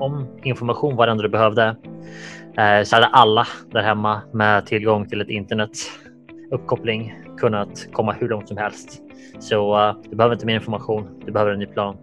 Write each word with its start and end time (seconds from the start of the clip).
om 0.00 0.38
information 0.42 0.96
var 0.96 1.06
det 1.06 1.12
enda 1.12 1.22
du 1.22 1.28
behövde 1.28 1.76
eh, 2.58 2.84
så 2.84 2.96
hade 2.96 3.06
alla 3.06 3.46
där 3.70 3.82
hemma 3.82 4.22
med 4.32 4.66
tillgång 4.66 5.08
till 5.08 5.20
ett 5.20 5.28
internet 5.28 5.70
uppkoppling 6.50 7.14
kunnat 7.38 7.86
komma 7.92 8.12
hur 8.12 8.28
långt 8.28 8.48
som 8.48 8.56
helst. 8.56 9.02
Så 9.38 9.88
uh, 9.88 9.96
du 10.10 10.16
behöver 10.16 10.34
inte 10.34 10.46
mer 10.46 10.54
information. 10.54 11.20
Du 11.26 11.32
behöver 11.32 11.52
en 11.52 11.58
ny 11.58 11.66
plan. 11.66 11.96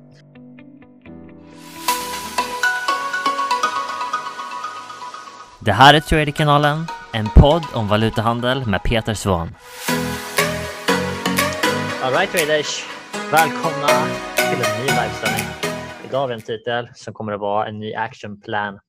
Det 5.59 5.71
här 5.71 5.93
är 5.93 5.99
Traderkanalen, 5.99 6.85
en 7.13 7.25
podd 7.35 7.63
om 7.73 7.87
valutahandel 7.87 8.65
med 8.67 8.83
Peter 8.83 9.13
Svahn. 9.13 9.55
Alright 12.03 12.31
traders, 12.31 12.85
välkomna 13.31 13.87
till 14.35 14.65
en 14.65 14.81
ny 14.81 14.87
livesändning. 14.87 15.44
Idag 16.15 16.21
har 16.21 16.27
vi 16.27 16.33
en 16.33 16.41
titel 16.41 16.89
som 16.93 17.13
kommer 17.13 17.33
att 17.33 17.39
vara 17.39 17.67
en 17.67 17.79
ny 17.79 17.93
action 17.93 18.41
plan. 18.41 18.79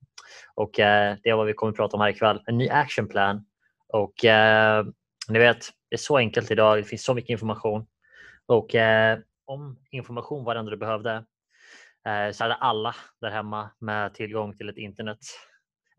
Och 0.55 0.81
eh, 0.81 1.17
det 1.23 1.31
är 1.31 1.35
vad 1.35 1.47
vi 1.47 1.53
kommer 1.53 1.71
att 1.71 1.77
prata 1.77 1.97
om 1.97 2.01
här 2.01 2.09
ikväll. 2.09 2.43
En 2.47 2.59
ny 2.59 2.69
action 2.69 3.09
plan. 3.09 3.47
Och 3.89 4.25
eh, 4.25 4.85
ni 5.29 5.39
vet, 5.39 5.59
det 5.91 5.97
är 5.97 5.99
så 5.99 6.17
enkelt 6.17 6.51
idag. 6.51 6.79
Det 6.79 6.85
finns 6.85 7.05
så 7.05 7.15
mycket 7.15 7.31
information. 7.31 7.87
Och 8.47 8.75
eh, 8.75 9.19
om 9.45 9.79
information 9.91 10.45
var 10.45 10.55
det 10.55 10.59
enda 10.61 10.71
du 10.71 10.77
behövde 10.77 11.25
eh, 12.07 12.33
så 12.33 12.45
hade 12.45 12.55
alla 12.55 12.95
där 13.21 13.31
hemma 13.31 13.71
med 13.79 14.15
tillgång 14.15 14.57
till 14.57 14.69
ett 14.69 14.79
internet 14.79 15.19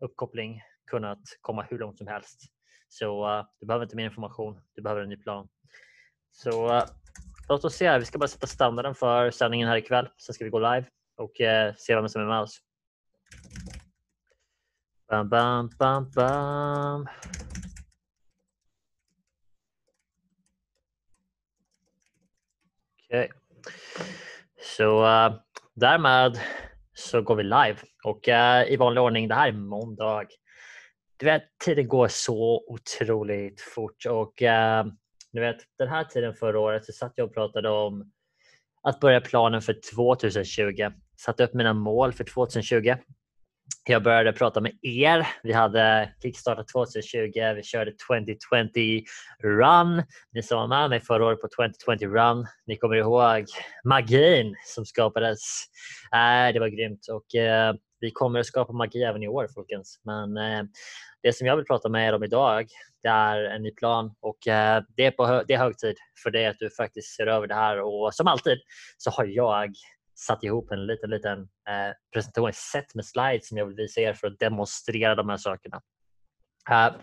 uppkoppling 0.00 0.62
kunnat 0.90 1.20
komma 1.40 1.66
hur 1.70 1.78
långt 1.78 1.98
som 1.98 2.06
helst. 2.06 2.40
Så 2.88 3.38
uh, 3.38 3.44
du 3.60 3.66
behöver 3.66 3.84
inte 3.84 3.96
mer 3.96 4.04
information. 4.04 4.60
Du 4.74 4.82
behöver 4.82 5.02
en 5.02 5.08
ny 5.08 5.16
plan. 5.16 5.48
Så 6.32 6.74
uh, 6.74 6.82
låt 7.48 7.64
oss 7.64 7.74
se. 7.74 7.98
Vi 7.98 8.04
ska 8.04 8.18
bara 8.18 8.28
sätta 8.28 8.46
standarden 8.46 8.94
för 8.94 9.30
sändningen 9.30 9.68
här 9.68 9.76
ikväll. 9.76 10.08
Sen 10.16 10.34
ska 10.34 10.44
vi 10.44 10.50
gå 10.50 10.58
live 10.58 10.84
och 11.18 11.40
eh, 11.40 11.74
se 11.76 11.94
vem 11.94 12.08
som 12.08 12.22
är 12.22 12.26
med 12.26 12.40
oss. 12.40 12.60
Bam, 15.08 15.28
bam, 15.28 15.70
bam, 15.78 16.10
bam. 16.10 17.08
Okej. 23.04 23.24
Okay. 23.24 23.28
Så 24.60 25.04
uh, 25.04 25.34
därmed 25.74 26.40
så 26.94 27.22
går 27.22 27.36
vi 27.36 27.42
live 27.42 27.76
och 28.04 28.28
uh, 28.28 28.72
i 28.72 28.76
vanlig 28.76 29.02
ordning, 29.02 29.28
det 29.28 29.34
här 29.34 29.48
är 29.48 29.52
måndag. 29.52 30.26
Du 31.16 31.26
vet, 31.26 31.42
tiden 31.64 31.88
går 31.88 32.08
så 32.08 32.64
otroligt 32.68 33.60
fort 33.60 34.06
och 34.06 34.42
eh, 34.42 34.86
uh, 34.86 34.92
du 35.32 35.40
vet, 35.40 35.56
den 35.78 35.88
här 35.88 36.04
tiden 36.04 36.34
förra 36.34 36.60
året 36.60 36.84
så 36.84 36.92
satt 36.92 37.12
jag 37.14 37.26
och 37.26 37.34
pratade 37.34 37.68
om 37.68 38.12
att 38.82 39.00
börja 39.00 39.20
planen 39.20 39.62
för 39.62 39.80
2020. 39.94 40.90
Satte 41.20 41.44
upp 41.44 41.54
mina 41.54 41.72
mål 41.72 42.12
för 42.12 42.24
2020 42.24 42.94
jag 43.88 44.02
började 44.02 44.32
prata 44.32 44.60
med 44.60 44.72
er. 44.82 45.28
Vi 45.42 45.52
hade 45.52 46.12
kickstartat 46.22 46.68
2020. 46.68 47.54
Vi 47.56 47.62
körde 47.62 47.92
2020 48.08 49.02
Run. 49.42 50.02
Ni 50.32 50.42
som 50.42 50.58
var 50.58 50.66
med 50.66 50.90
mig 50.90 51.00
förra 51.00 51.24
året 51.24 51.40
på 51.40 51.48
2020 51.56 52.06
Run, 52.06 52.46
ni 52.66 52.76
kommer 52.76 52.96
ihåg 52.96 53.44
magin 53.84 54.54
som 54.64 54.86
skapades. 54.86 55.38
Äh, 56.12 56.52
det 56.52 56.60
var 56.60 56.68
grymt 56.68 57.08
och 57.08 57.34
eh, 57.34 57.74
vi 58.00 58.10
kommer 58.10 58.40
att 58.40 58.46
skapa 58.46 58.72
magi 58.72 59.02
även 59.02 59.22
i 59.22 59.28
år 59.28 59.48
folkens. 59.54 60.00
Men 60.04 60.36
eh, 60.36 60.64
det 61.22 61.32
som 61.32 61.46
jag 61.46 61.56
vill 61.56 61.64
prata 61.64 61.88
med 61.88 62.08
er 62.08 62.14
om 62.14 62.24
idag 62.24 62.66
det 63.02 63.08
är 63.08 63.44
en 63.44 63.62
ny 63.62 63.70
plan 63.70 64.14
och 64.20 64.48
eh, 64.48 64.82
det, 64.96 65.06
är 65.06 65.10
på 65.10 65.42
det 65.48 65.54
är 65.54 65.58
hög 65.58 65.78
tid 65.78 65.96
för 66.22 66.30
dig 66.30 66.46
att 66.46 66.58
du 66.58 66.70
faktiskt 66.70 67.16
ser 67.16 67.26
över 67.26 67.46
det 67.46 67.54
här 67.54 67.80
och 67.80 68.14
som 68.14 68.26
alltid 68.26 68.58
så 68.96 69.10
har 69.10 69.24
jag 69.24 69.72
satt 70.18 70.44
ihop 70.44 70.72
en 70.72 70.86
liten, 70.86 71.10
liten 71.10 71.40
eh, 71.40 71.94
presentation, 72.12 72.48
ett 72.48 72.56
set 72.56 72.94
med 72.94 73.04
slides 73.04 73.48
som 73.48 73.58
jag 73.58 73.66
vill 73.66 73.76
visa 73.76 74.00
er 74.00 74.14
för 74.14 74.26
att 74.26 74.38
demonstrera 74.38 75.14
de 75.14 75.28
här 75.28 75.36
sakerna. 75.36 75.82
Eh, 76.70 76.94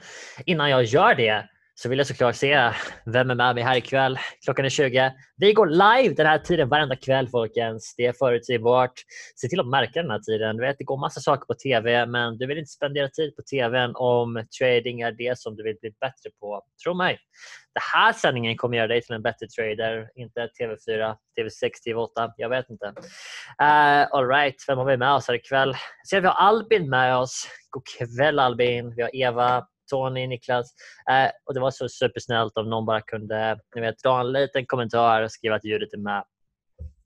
innan 0.46 0.70
jag 0.70 0.84
gör 0.84 1.16
det 1.16 1.50
så 1.78 1.90
vill 1.90 1.98
jag 1.98 2.08
såklart 2.08 2.36
se 2.36 2.72
vem 3.06 3.30
är 3.30 3.36
med 3.36 3.56
mig 3.56 3.64
här 3.64 3.78
ikväll. 3.78 4.20
Klockan 4.46 4.66
är 4.66 4.70
20. 4.70 5.14
Vi 5.38 5.54
går 5.54 5.68
live 5.68 6.16
den 6.16 6.26
här 6.26 6.38
tiden 6.38 6.70
varenda 6.70 6.96
kväll 6.96 7.28
folkens. 7.30 7.94
Det 7.98 8.06
är 8.06 8.14
förutsägbart. 8.14 8.92
Se 9.36 9.48
till 9.48 9.60
att 9.60 9.68
märka 9.68 10.02
den 10.02 10.12
här 10.12 10.20
tiden. 10.20 10.58
Du 10.58 10.64
vet, 10.64 10.78
det 10.78 10.84
går 10.84 10.98
massa 10.98 11.22
saker 11.22 11.46
på 11.46 11.54
TV 11.54 12.06
men 12.06 12.38
du 12.38 12.48
vill 12.48 12.58
inte 12.58 12.72
spendera 12.72 13.10
tid 13.10 13.36
på 13.36 13.42
TV 13.42 13.88
om 13.96 14.46
trading 14.60 15.02
är 15.02 15.12
det 15.12 15.40
som 15.40 15.56
du 15.56 15.64
vill 15.64 15.78
bli 15.82 15.92
bättre 16.00 16.30
på. 16.40 16.62
Tro 16.84 16.94
mig. 16.94 17.20
Den 17.74 17.84
här 17.94 18.14
sändningen 18.14 18.58
kommer 18.58 18.78
göra 18.78 18.88
dig 18.88 19.02
till 19.02 19.16
en 19.16 19.22
bättre 19.22 19.48
trader. 19.48 20.10
Inte 20.16 20.50
TV4, 20.62 21.16
TV6, 21.40 21.72
TV8. 21.88 22.32
Jag 22.38 22.50
vet 22.50 22.70
inte. 22.70 22.86
Uh, 22.86 24.08
all 24.12 24.28
right. 24.28 24.56
Vem 24.68 24.78
har 24.78 24.86
vi 24.86 24.98
med 24.98 25.14
oss 25.14 25.28
här 25.28 25.36
ikväll? 25.36 25.70
Jag 25.70 26.08
ser 26.10 26.18
att 26.18 26.24
vi 26.24 26.28
har 26.28 26.48
Albin 26.48 26.90
med 26.90 27.18
oss. 27.18 27.48
God 27.70 27.84
kväll 27.98 28.40
Albin. 28.40 28.96
Vi 28.96 29.02
har 29.02 29.16
Eva 29.16 29.68
Tony, 29.90 30.28
Niklas. 30.28 30.74
Eh, 31.10 31.32
och 31.46 31.54
det 31.54 31.60
var 31.60 31.72
så 31.72 31.90
supersnällt 31.90 32.58
om 32.58 32.70
någon 32.70 32.86
bara 32.86 33.02
kunde 33.02 33.60
ni 33.76 33.82
vet, 33.82 34.04
dra 34.04 34.20
en 34.20 34.32
liten 34.32 34.66
kommentar 34.66 35.22
och 35.22 35.32
skriva 35.32 35.56
att 35.56 35.66
ljudet 35.66 35.94
är 35.94 35.98
med. 35.98 36.24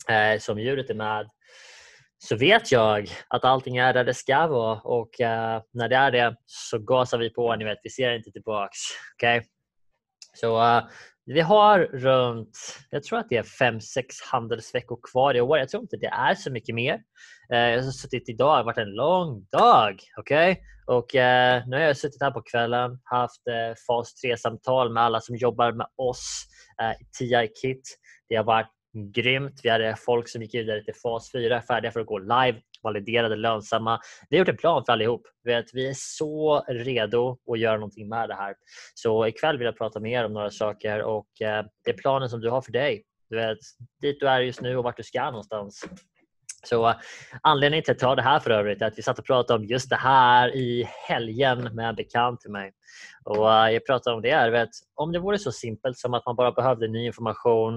Eh, 0.10 0.40
som 0.40 0.60
ljudet 0.60 0.90
är 0.90 0.94
med 0.94 1.30
så 2.24 2.36
vet 2.36 2.72
jag 2.72 3.12
att 3.28 3.46
allting 3.46 3.78
är 3.78 3.94
där 3.94 4.04
det 4.04 4.14
ska 4.14 4.48
vara 4.48 4.80
och 4.80 5.22
eh, 5.22 5.62
när 5.72 5.90
det 5.90 5.96
är 5.96 6.12
det 6.12 6.36
så 6.46 6.80
gasar 6.80 7.18
vi 7.18 7.30
på. 7.30 7.56
Ni 7.56 7.66
vet, 7.66 7.80
vi 7.84 7.90
ser 7.90 8.12
inte 8.12 8.32
tillbaks. 8.32 8.78
Okay? 9.16 9.42
Så 10.34 10.78
uh, 10.78 10.84
vi 11.34 11.42
har 11.42 11.80
runt, 11.80 12.58
jag 12.90 13.04
tror 13.04 13.20
att 13.20 13.30
det 13.30 13.38
är 13.38 13.44
fem, 13.44 13.82
sex 13.82 14.22
handelsveckor 14.32 15.00
kvar 15.12 15.36
i 15.36 15.42
år. 15.42 15.58
Jag 15.58 15.70
tror 15.70 15.84
inte 15.84 15.98
det 15.98 16.08
är 16.08 16.36
så 16.36 16.52
mycket 16.52 16.76
mer. 16.76 17.02
Eh, 17.54 17.60
jag 17.60 17.84
har 17.84 17.92
suttit 17.92 18.30
idag, 18.30 18.54
det 18.54 18.58
har 18.58 18.64
varit 18.64 18.78
en 18.78 18.96
lång 18.96 19.46
dag. 19.52 20.00
Okay? 20.18 20.56
Och 20.86 21.16
eh, 21.16 21.68
nu 21.68 21.76
har 21.76 21.84
jag 21.84 21.98
suttit 21.98 22.22
här 22.22 22.32
på 22.32 22.42
kvällen, 22.42 23.00
haft 23.04 23.48
eh, 23.48 23.76
fas 23.88 24.14
3-samtal 24.26 24.94
med 24.94 25.04
alla 25.04 25.22
som 25.22 25.36
jobbar 25.36 25.72
med 25.72 25.88
oss 25.96 26.46
eh, 26.82 26.92
i 26.92 27.06
TI-kit. 27.20 27.98
Det 28.30 28.36
har 28.36 28.44
varit 28.44 28.72
grymt. 29.16 29.60
Vi 29.64 29.70
hade 29.70 29.96
folk 29.96 30.30
som 30.30 30.42
gick 30.42 30.54
vidare 30.54 30.84
till 30.84 30.96
fas 31.04 31.32
4, 31.32 31.62
färdiga 31.62 31.92
för 31.92 32.00
att 32.00 32.08
gå 32.08 32.18
live, 32.18 32.60
validerade, 32.84 33.36
lönsamma. 33.36 34.00
Vi 34.30 34.38
har 34.38 34.40
gjort 34.40 34.50
en 34.50 34.58
plan 34.58 34.86
för 34.86 34.94
allihop. 34.94 35.22
Vi 35.74 35.88
är 35.90 35.94
så 35.96 36.64
redo 36.68 37.38
att 37.52 37.60
göra 37.60 37.76
någonting 37.76 38.10
med 38.10 38.30
det 38.30 38.36
här. 38.36 38.56
Så 38.94 39.28
ikväll 39.28 39.58
vill 39.58 39.66
jag 39.66 39.78
prata 39.78 40.00
med 40.00 40.12
er 40.12 40.26
om 40.26 40.34
några 40.34 40.50
saker 40.50 41.02
och 41.02 41.42
eh, 41.42 41.66
det 41.84 41.92
är 41.92 41.98
planen 41.98 42.30
som 42.30 42.42
du 42.42 42.50
har 42.50 42.62
för 42.62 42.72
dig. 42.72 43.04
Du 43.30 43.36
vet, 43.36 43.58
dit 44.02 44.20
du 44.20 44.28
är 44.28 44.40
just 44.40 44.62
nu 44.62 44.78
och 44.78 44.84
vart 44.84 44.98
du 44.98 45.04
ska 45.04 45.26
någonstans. 45.26 45.86
Så 46.66 46.90
eh, 46.90 46.96
anledningen 47.42 47.84
till 47.84 47.92
att 47.92 48.02
jag 48.02 48.10
tar 48.10 48.16
det 48.16 48.22
här 48.22 48.40
för 48.40 48.52
övrigt 48.52 48.82
är 48.82 48.86
att 48.86 48.98
vi 48.98 49.02
satt 49.02 49.20
och 49.20 49.26
pratade 49.26 49.60
om 49.60 49.66
just 49.66 49.90
det 49.90 49.96
här 49.96 50.56
i 50.56 50.90
helgen 51.08 51.76
med 51.76 51.90
en 51.90 51.96
bekant 51.96 52.42
till 52.42 52.52
mig. 52.52 52.72
Och 53.24 53.54
eh, 53.54 53.74
jag 53.74 53.86
pratade 53.86 54.16
om 54.16 54.22
det 54.22 54.36
här, 54.36 54.52
vet, 54.52 54.70
om 54.96 55.12
det 55.12 55.20
vore 55.20 55.40
så 55.40 55.52
simpelt 55.52 55.98
som 55.98 56.14
att 56.14 56.26
man 56.26 56.36
bara 56.36 56.52
behövde 56.52 56.88
ny 56.88 57.06
information. 57.06 57.76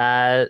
Eh, 0.00 0.46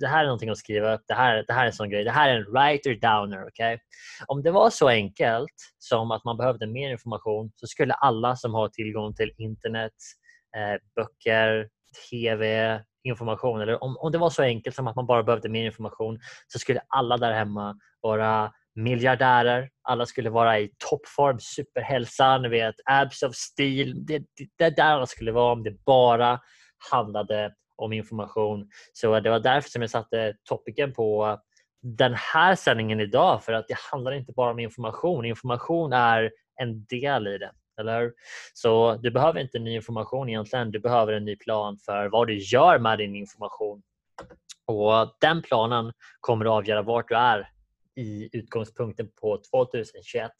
det 0.00 0.06
här 0.06 0.20
är 0.20 0.24
någonting 0.24 0.50
att 0.50 0.58
skriva 0.58 0.94
upp. 0.94 1.02
Det 1.08 1.14
här, 1.14 1.44
det 1.46 1.52
här 1.52 1.62
är 1.62 1.66
en 1.66 1.72
sån 1.72 1.90
grej. 1.90 2.04
Det 2.04 2.10
här 2.10 2.28
är 2.28 2.36
en 2.36 2.52
writer 2.52 2.94
downer. 2.94 3.46
Okay? 3.46 3.78
Om 4.26 4.42
det 4.42 4.50
var 4.50 4.70
så 4.70 4.88
enkelt 4.88 5.54
som 5.78 6.10
att 6.10 6.24
man 6.24 6.36
behövde 6.36 6.66
mer 6.66 6.90
information 6.90 7.52
så 7.54 7.66
skulle 7.66 7.94
alla 7.94 8.36
som 8.36 8.54
har 8.54 8.68
tillgång 8.68 9.14
till 9.14 9.32
internet, 9.38 9.92
eh, 10.56 10.80
böcker, 10.96 11.68
TV, 12.10 12.80
information 13.04 13.60
eller 13.60 13.84
om, 13.84 13.96
om 13.98 14.12
det 14.12 14.18
var 14.18 14.30
så 14.30 14.42
enkelt 14.42 14.76
som 14.76 14.86
att 14.86 14.96
man 14.96 15.06
bara 15.06 15.22
behövde 15.22 15.48
mer 15.48 15.66
information 15.66 16.18
så 16.48 16.58
skulle 16.58 16.80
alla 16.88 17.16
där 17.16 17.32
hemma 17.32 17.76
vara 18.00 18.52
miljardärer. 18.74 19.70
Alla 19.82 20.06
skulle 20.06 20.30
vara 20.30 20.58
i 20.58 20.70
toppform, 20.90 21.38
superhälsa, 21.40 22.38
ni 22.38 22.48
vet, 22.48 22.74
abs 22.84 23.22
of 23.22 23.34
steel. 23.34 24.06
Det, 24.06 24.18
det, 24.18 24.48
det 24.58 24.76
där 24.76 24.84
alla 24.84 25.06
skulle 25.06 25.32
vara 25.32 25.52
om 25.52 25.62
det 25.62 25.84
bara 25.84 26.40
handlade 26.90 27.54
om 27.80 27.92
information. 27.92 28.70
Så 28.92 29.20
det 29.20 29.30
var 29.30 29.40
därför 29.40 29.70
som 29.70 29.82
jag 29.82 29.90
satte 29.90 30.34
topicen 30.44 30.92
på 30.92 31.40
den 31.82 32.14
här 32.14 32.54
sändningen 32.54 33.00
idag 33.00 33.44
för 33.44 33.52
att 33.52 33.68
det 33.68 33.76
handlar 33.92 34.12
inte 34.12 34.32
bara 34.32 34.50
om 34.50 34.58
information. 34.58 35.24
Information 35.24 35.92
är 35.92 36.32
en 36.60 36.84
del 36.84 37.26
i 37.26 37.38
det. 37.38 37.52
Eller 37.80 38.12
Så 38.54 38.96
du 38.96 39.10
behöver 39.10 39.40
inte 39.40 39.58
ny 39.58 39.74
information 39.74 40.28
egentligen. 40.28 40.70
Du 40.70 40.78
behöver 40.78 41.12
en 41.12 41.24
ny 41.24 41.36
plan 41.36 41.78
för 41.78 42.08
vad 42.08 42.26
du 42.26 42.38
gör 42.38 42.78
med 42.78 42.98
din 42.98 43.16
information. 43.16 43.82
Och 44.66 45.16
Den 45.20 45.42
planen 45.42 45.92
kommer 46.20 46.44
att 46.44 46.50
avgöra 46.50 46.82
vart 46.82 47.08
du 47.08 47.14
är 47.14 47.48
i 47.96 48.28
utgångspunkten 48.32 49.08
på 49.20 49.40
2021 49.50 50.30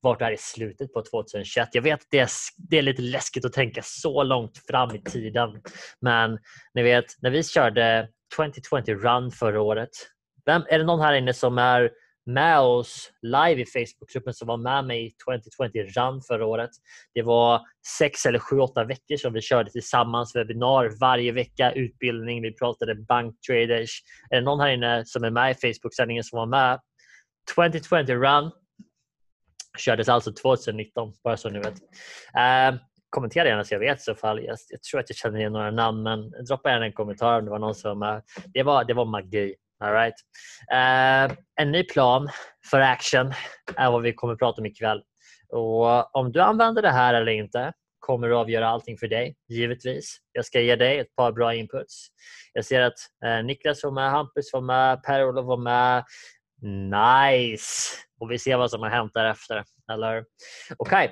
vart 0.00 0.18
du 0.18 0.24
är 0.24 0.32
i 0.32 0.36
slutet 0.36 0.92
på 0.92 1.02
2021. 1.02 1.68
Jag 1.72 1.82
vet 1.82 2.00
att 2.00 2.06
det 2.10 2.18
är, 2.18 2.28
det 2.56 2.78
är 2.78 2.82
lite 2.82 3.02
läskigt 3.02 3.44
att 3.44 3.52
tänka 3.52 3.80
så 3.84 4.22
långt 4.22 4.58
fram 4.68 4.96
i 4.96 5.02
tiden. 5.02 5.62
Men 6.00 6.38
ni 6.74 6.82
vet, 6.82 7.04
när 7.22 7.30
vi 7.30 7.42
körde 7.44 8.08
2020 8.36 8.90
Run 8.90 9.30
förra 9.30 9.60
året. 9.60 9.90
Vem, 10.46 10.62
är 10.68 10.78
det 10.78 10.84
någon 10.84 11.00
här 11.00 11.14
inne 11.14 11.34
som 11.34 11.58
är 11.58 11.90
med 12.26 12.60
oss 12.60 13.10
live 13.22 13.62
i 13.62 13.66
Facebookgruppen 13.66 14.34
som 14.34 14.48
var 14.48 14.56
med 14.56 14.84
mig 14.84 15.06
i 15.06 15.10
2020 15.10 16.00
Run 16.00 16.22
förra 16.22 16.46
året. 16.46 16.70
Det 17.14 17.22
var 17.22 17.60
sex 17.98 18.26
eller 18.26 18.38
sju, 18.38 18.58
åtta 18.58 18.84
veckor 18.84 19.16
som 19.16 19.32
vi 19.32 19.40
körde 19.40 19.70
tillsammans, 19.70 20.36
webbinar 20.36 21.00
varje 21.00 21.32
vecka, 21.32 21.72
utbildning, 21.72 22.42
vi 22.42 22.52
pratade 22.52 22.94
banktraders. 22.94 24.02
Är 24.30 24.36
det 24.36 24.44
någon 24.44 24.60
här 24.60 24.70
inne 24.70 25.04
som 25.04 25.24
är 25.24 25.30
med 25.30 25.50
i 25.50 25.54
Facebook-sändningen 25.54 26.24
som 26.24 26.36
var 26.36 26.46
med? 26.46 26.80
2020 27.54 28.12
Run, 28.12 28.50
Kördes 29.78 30.08
alltså 30.08 30.32
2019, 30.32 31.12
bara 31.24 31.36
så 31.36 31.50
ni 31.50 31.58
vet. 31.58 31.74
Eh, 32.36 32.80
kommentera 33.10 33.48
gärna 33.48 33.64
så 33.64 33.74
jag 33.74 33.80
vet 33.80 34.00
så 34.00 34.14
fall. 34.14 34.44
Jag, 34.44 34.56
jag, 34.68 34.82
tror 34.82 35.00
att 35.00 35.10
jag 35.10 35.16
känner 35.16 35.38
igen 35.38 35.52
några 35.52 35.70
namn 35.70 36.02
men 36.02 36.30
droppa 36.30 36.70
gärna 36.70 36.84
en 36.84 36.92
kommentar 36.92 37.38
om 37.38 37.44
det 37.44 37.50
var 37.50 37.58
någon 37.58 37.74
som... 37.74 38.02
Uh, 38.02 38.18
det, 38.54 38.62
var, 38.62 38.84
det 38.84 38.94
var 38.94 39.04
magi. 39.04 39.54
All 39.84 39.92
right. 39.92 40.14
Uh, 40.72 41.36
en 41.60 41.72
ny 41.72 41.84
plan 41.84 42.28
för 42.70 42.80
action 42.80 43.32
är 43.76 43.90
vad 43.90 44.02
vi 44.02 44.12
kommer 44.12 44.32
att 44.32 44.38
prata 44.38 44.60
om 44.60 44.66
ikväll. 44.66 45.02
Och 45.48 46.16
om 46.16 46.32
du 46.32 46.40
använder 46.40 46.82
det 46.82 46.90
här 46.90 47.14
eller 47.14 47.32
inte 47.32 47.72
kommer 48.00 48.30
att 48.30 48.36
avgöra 48.36 48.68
allting 48.68 48.98
för 48.98 49.08
dig, 49.08 49.36
givetvis. 49.48 50.18
Jag 50.32 50.44
ska 50.44 50.60
ge 50.60 50.76
dig 50.76 50.98
ett 50.98 51.16
par 51.16 51.32
bra 51.32 51.54
inputs. 51.54 52.06
Jag 52.52 52.64
ser 52.64 52.80
att 52.80 52.98
eh, 53.24 53.44
Niklas 53.44 53.84
var 53.84 53.90
med, 53.90 54.10
Hampus 54.10 54.52
var 54.52 54.60
med, 54.60 55.02
Per-Olof 55.02 55.46
var 55.46 55.56
med. 55.56 56.04
Nice! 56.62 57.96
Och 58.20 58.30
vi 58.30 58.38
ser 58.38 58.56
vad 58.56 58.70
som 58.70 58.82
har 58.82 58.90
hänt 58.90 59.14
därefter. 59.14 59.64
Okej, 59.88 60.24
okay. 60.78 61.08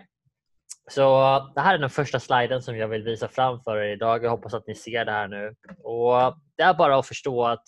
så 0.91 1.11
det 1.55 1.61
här 1.61 1.75
är 1.75 1.79
den 1.79 1.91
första 1.91 2.21
sliden 2.21 2.63
som 2.63 2.77
jag 2.77 2.89
vill 2.89 3.03
visa 3.03 3.29
fram 3.29 3.61
för 3.61 3.77
er 3.77 3.93
idag. 3.93 4.25
Jag 4.25 4.31
hoppas 4.31 4.55
att 4.55 4.67
ni 4.67 4.75
ser 4.75 5.05
det 5.05 5.13
här 5.13 5.29
nu. 5.29 5.55
Och 5.79 6.37
Det 6.57 6.63
är 6.63 6.75
bara 6.75 6.99
att 6.99 7.07
förstå 7.07 7.45
att 7.45 7.65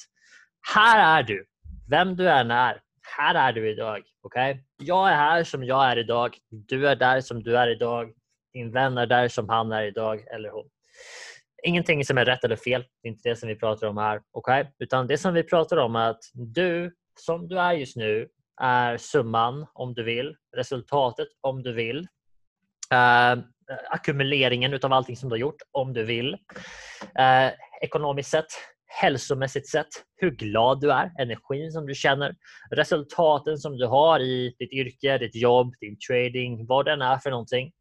här 0.74 1.18
är 1.18 1.22
du, 1.22 1.46
vem 1.90 2.16
du 2.16 2.30
än 2.30 2.50
är. 2.50 2.80
Här 3.16 3.34
är 3.34 3.52
du 3.52 3.70
idag. 3.70 4.02
Okay? 4.22 4.56
Jag 4.78 5.08
är 5.08 5.14
här 5.14 5.44
som 5.44 5.64
jag 5.64 5.84
är 5.90 5.98
idag. 5.98 6.36
Du 6.50 6.88
är 6.88 6.96
där 6.96 7.20
som 7.20 7.42
du 7.42 7.56
är 7.56 7.68
idag. 7.68 8.12
Din 8.52 8.72
vän 8.72 8.98
är 8.98 9.06
där 9.06 9.28
som 9.28 9.48
han 9.48 9.72
är 9.72 9.82
idag, 9.82 10.24
eller 10.34 10.50
hon. 10.50 10.68
Ingenting 11.62 12.04
som 12.04 12.18
är 12.18 12.24
rätt 12.24 12.44
eller 12.44 12.56
fel. 12.56 12.84
Det 13.02 13.08
är 13.08 13.12
inte 13.12 13.28
det 13.28 13.36
som 13.36 13.48
vi 13.48 13.56
pratar 13.56 13.86
om 13.86 13.96
här. 13.96 14.20
Okay? 14.32 14.64
Utan 14.78 15.06
det 15.06 15.18
som 15.18 15.34
vi 15.34 15.42
pratar 15.42 15.76
om 15.76 15.96
är 15.96 16.10
att 16.10 16.22
du, 16.34 16.94
som 17.20 17.48
du 17.48 17.58
är 17.58 17.72
just 17.72 17.96
nu, 17.96 18.28
är 18.60 18.96
summan 18.96 19.66
om 19.74 19.94
du 19.94 20.04
vill, 20.04 20.36
resultatet 20.56 21.28
om 21.40 21.62
du 21.62 21.72
vill, 21.72 21.98
eh, 22.92 23.38
ackumuleringen 23.90 24.74
utav 24.74 24.92
allting 24.92 25.16
som 25.16 25.28
du 25.28 25.32
har 25.32 25.38
gjort 25.40 25.62
om 25.72 25.92
du 25.92 26.04
vill. 26.04 26.36
Eh, 27.18 27.52
ekonomiskt 27.82 28.30
sett, 28.30 28.46
hälsomässigt 29.00 29.68
sett, 29.68 29.88
hur 30.16 30.30
glad 30.30 30.80
du 30.80 30.92
är, 30.92 31.12
energin 31.18 31.72
som 31.72 31.86
du 31.86 31.94
känner, 31.94 32.34
resultaten 32.70 33.58
som 33.58 33.76
du 33.76 33.86
har 33.86 34.20
i 34.20 34.54
ditt 34.58 34.72
yrke, 34.72 35.18
ditt 35.18 35.36
jobb, 35.36 35.74
din 35.80 35.96
trading, 36.08 36.66
vad 36.66 36.84
den 36.84 37.02
är 37.02 37.18
för 37.18 37.30
någonting 37.30 37.72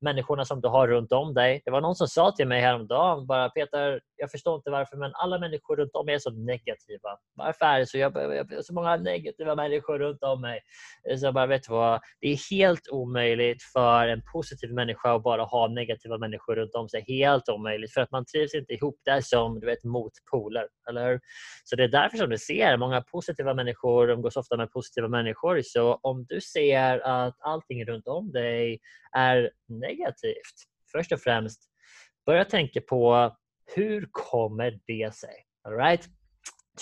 människorna 0.00 0.44
som 0.44 0.60
du 0.60 0.68
har 0.68 0.88
runt 0.88 1.12
om 1.12 1.34
dig. 1.34 1.62
Det 1.64 1.70
var 1.70 1.80
någon 1.80 1.96
som 1.96 2.08
sa 2.08 2.32
till 2.32 2.48
mig 2.48 2.60
häromdagen 2.60 3.26
bara 3.26 3.48
Peter, 3.48 4.00
jag 4.18 4.30
förstår 4.30 4.56
inte 4.56 4.70
varför 4.70 4.96
men 4.96 5.14
alla 5.14 5.38
människor 5.38 5.76
runt 5.76 5.94
om 5.94 6.06
mig 6.06 6.14
är 6.14 6.18
så 6.18 6.30
negativa. 6.30 7.18
Varför 7.34 7.64
är 7.64 7.78
det 7.78 7.86
så? 7.86 7.98
Jag, 7.98 8.16
jag, 8.16 8.52
jag 8.52 8.64
så 8.64 8.74
många 8.74 8.96
negativa 8.96 9.54
människor 9.54 9.98
runt 9.98 10.22
om 10.22 10.40
mig. 10.40 10.60
Så 11.18 11.26
jag 11.26 11.34
bara, 11.34 11.46
vet 11.46 11.62
du 11.62 11.72
vad? 11.72 12.00
Det 12.20 12.28
är 12.28 12.50
helt 12.50 12.88
omöjligt 12.88 13.62
för 13.62 14.08
en 14.08 14.22
positiv 14.32 14.74
människa 14.74 15.14
att 15.14 15.22
bara 15.22 15.44
ha 15.44 15.68
negativa 15.68 16.18
människor 16.18 16.56
runt 16.56 16.74
om 16.74 16.88
sig. 16.88 17.04
Helt 17.08 17.48
omöjligt 17.48 17.92
för 17.92 18.00
att 18.00 18.10
man 18.10 18.24
trivs 18.24 18.54
inte 18.54 18.72
ihop 18.72 19.00
där 19.04 19.20
som 19.20 19.60
du 19.60 19.66
vet 19.66 19.84
motpoler. 19.84 20.68
Eller 20.88 21.10
hur? 21.10 21.20
Så 21.64 21.76
det 21.76 21.84
är 21.84 21.88
därför 21.88 22.16
som 22.16 22.30
du 22.30 22.38
ser 22.38 22.76
många 22.76 23.02
positiva 23.02 23.54
människor 23.54 24.10
umgås 24.10 24.36
ofta 24.36 24.56
med 24.56 24.72
positiva 24.72 25.08
människor. 25.08 25.62
Så 25.64 25.94
om 26.02 26.26
du 26.28 26.40
ser 26.40 26.98
att 26.98 27.36
allting 27.38 27.84
runt 27.84 28.08
om 28.08 28.32
dig 28.32 28.80
är 29.16 29.50
negativt. 29.68 30.54
Först 30.92 31.12
och 31.12 31.20
främst, 31.20 31.62
börja 32.26 32.44
tänka 32.44 32.80
på 32.80 33.32
hur 33.74 34.08
kommer 34.12 34.80
det 34.86 35.14
sig? 35.14 35.34
All 35.64 35.74
right? 35.74 36.08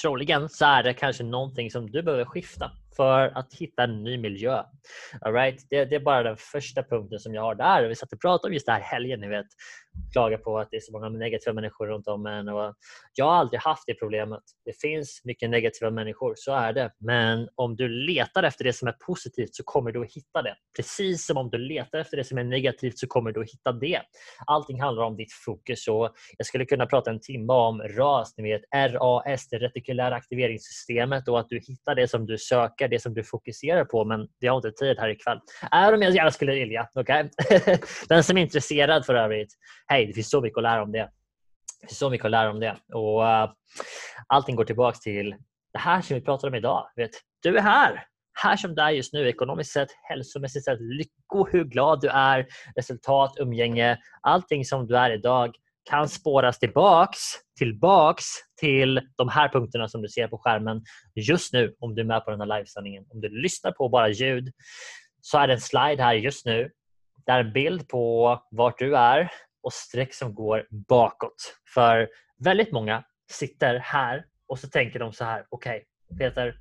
Troligen 0.02 0.48
så 0.48 0.64
är 0.64 0.82
det 0.82 0.94
kanske 0.94 1.24
någonting 1.24 1.70
som 1.70 1.90
du 1.90 2.02
behöver 2.02 2.24
skifta 2.24 2.72
för 2.96 3.38
att 3.38 3.54
hitta 3.54 3.82
en 3.82 4.04
ny 4.04 4.18
miljö. 4.18 4.62
All 5.20 5.32
right? 5.32 5.66
det, 5.70 5.84
det 5.84 5.96
är 5.96 6.00
bara 6.00 6.22
den 6.22 6.36
första 6.36 6.82
punkten 6.82 7.18
som 7.18 7.34
jag 7.34 7.42
har 7.42 7.54
där. 7.54 7.88
Vi 7.88 7.94
satt 7.94 8.12
och 8.12 8.20
pratade 8.20 8.50
om 8.50 8.54
just 8.54 8.66
det 8.66 8.72
här 8.72 8.80
helgen. 8.80 9.20
Ni 9.20 9.28
vet 9.28 9.46
klagar 10.12 10.38
på 10.38 10.58
att 10.58 10.68
det 10.70 10.76
är 10.76 10.80
så 10.80 10.92
många 10.92 11.08
negativa 11.08 11.52
människor 11.52 11.86
runt 11.86 12.08
om 12.08 12.26
en. 12.26 12.48
Och 12.48 12.74
jag 13.14 13.24
har 13.24 13.32
aldrig 13.32 13.60
haft 13.60 13.82
det 13.86 13.94
problemet. 13.94 14.40
Det 14.64 14.80
finns 14.80 15.20
mycket 15.24 15.50
negativa 15.50 15.90
människor, 15.90 16.34
så 16.36 16.52
är 16.52 16.72
det. 16.72 16.92
Men 16.98 17.48
om 17.54 17.76
du 17.76 17.88
letar 17.88 18.42
efter 18.42 18.64
det 18.64 18.72
som 18.72 18.88
är 18.88 18.92
positivt 18.92 19.54
så 19.54 19.62
kommer 19.64 19.92
du 19.92 20.00
att 20.00 20.12
hitta 20.12 20.42
det. 20.42 20.54
Precis 20.76 21.26
som 21.26 21.36
om 21.36 21.50
du 21.50 21.58
letar 21.58 21.98
efter 21.98 22.16
det 22.16 22.24
som 22.24 22.38
är 22.38 22.44
negativt 22.44 22.98
så 22.98 23.06
kommer 23.06 23.32
du 23.32 23.40
att 23.40 23.50
hitta 23.50 23.72
det. 23.72 24.00
Allting 24.46 24.80
handlar 24.80 25.02
om 25.02 25.16
ditt 25.16 25.32
fokus. 25.32 25.88
Och 25.88 26.10
jag 26.38 26.46
skulle 26.46 26.64
kunna 26.64 26.86
prata 26.86 27.10
en 27.10 27.20
timme 27.20 27.52
om 27.52 27.82
RAS, 27.82 28.34
ni 28.36 28.52
vet 28.52 28.62
RAS, 28.74 29.48
det 29.48 29.58
retikulära 29.58 30.14
aktiveringssystemet 30.14 31.28
och 31.28 31.40
att 31.40 31.48
du 31.48 31.60
hittar 31.68 31.94
det 31.94 32.08
som 32.08 32.26
du 32.26 32.38
söker, 32.38 32.85
det 32.88 33.02
som 33.02 33.14
du 33.14 33.24
fokuserar 33.24 33.84
på. 33.84 34.04
Men 34.04 34.28
vi 34.40 34.46
har 34.46 34.56
inte 34.56 34.72
tid 34.72 34.98
här 34.98 35.08
ikväll. 35.08 35.40
Även 35.72 35.94
om 35.94 36.02
jag 36.02 36.14
gärna 36.14 36.30
skulle 36.30 36.52
vilja. 36.52 36.88
Okay? 36.94 37.28
Den 38.08 38.24
som 38.24 38.38
är 38.38 38.42
intresserad 38.42 39.06
för 39.06 39.14
övrigt 39.14 39.54
hej, 39.86 40.06
det 40.06 40.12
finns 40.12 40.30
så 40.30 40.40
mycket 40.40 40.56
att 40.56 40.62
lära 40.62 40.82
om 40.82 40.92
det. 40.92 41.10
Det 41.80 41.86
finns 41.86 41.98
så 41.98 42.10
mycket 42.10 42.24
att 42.24 42.30
lära 42.30 42.50
om 42.50 42.60
det. 42.60 42.76
Och 42.94 43.22
uh, 43.22 43.52
Allting 44.26 44.56
går 44.56 44.64
tillbaka 44.64 44.98
till 44.98 45.34
det 45.72 45.78
här 45.78 46.00
som 46.02 46.14
vi 46.14 46.20
pratar 46.20 46.48
om 46.48 46.54
idag. 46.54 46.88
Vet, 46.96 47.10
du 47.42 47.56
är 47.56 47.62
här. 47.62 48.04
Här 48.42 48.56
som 48.56 48.74
du 48.74 48.82
är 48.82 48.90
just 48.90 49.12
nu, 49.12 49.28
ekonomiskt 49.28 49.72
sett, 49.72 49.88
hälsomässigt 50.02 50.64
sett, 50.64 50.80
lycko, 50.80 51.46
hur 51.52 51.64
glad 51.64 52.00
du 52.00 52.08
är, 52.08 52.46
resultat, 52.76 53.36
umgänge, 53.38 53.98
allting 54.20 54.64
som 54.64 54.86
du 54.86 54.96
är 54.96 55.10
idag 55.10 55.56
kan 55.90 56.08
spåras 56.08 56.58
tillbaks, 56.58 57.20
tillbaks 57.58 58.24
till 58.60 59.00
de 59.16 59.28
här 59.28 59.48
punkterna 59.48 59.88
som 59.88 60.02
du 60.02 60.08
ser 60.08 60.28
på 60.28 60.38
skärmen 60.38 60.82
just 61.14 61.52
nu 61.52 61.74
om 61.78 61.94
du 61.94 62.02
är 62.02 62.06
med 62.06 62.24
på 62.24 62.30
den 62.30 62.40
här 62.40 62.58
livesändningen. 62.58 63.04
Om 63.08 63.20
du 63.20 63.28
lyssnar 63.28 63.72
på 63.72 63.88
bara 63.88 64.08
ljud 64.08 64.52
så 65.20 65.38
är 65.38 65.46
det 65.46 65.54
en 65.54 65.60
slide 65.60 66.02
här 66.02 66.14
just 66.14 66.46
nu. 66.46 66.70
Det 67.26 67.32
är 67.32 67.40
en 67.40 67.52
bild 67.52 67.88
på 67.88 68.38
vart 68.50 68.78
du 68.78 68.96
är 68.96 69.30
och 69.62 69.72
streck 69.72 70.14
som 70.14 70.34
går 70.34 70.66
bakåt. 70.88 71.56
För 71.74 72.08
väldigt 72.44 72.72
många 72.72 73.04
sitter 73.30 73.78
här 73.78 74.24
och 74.48 74.58
så 74.58 74.68
tänker 74.68 74.98
de 74.98 75.12
så 75.12 75.24
här. 75.24 75.46
Okej, 75.48 75.84
okay, 76.08 76.18
Peter, 76.18 76.58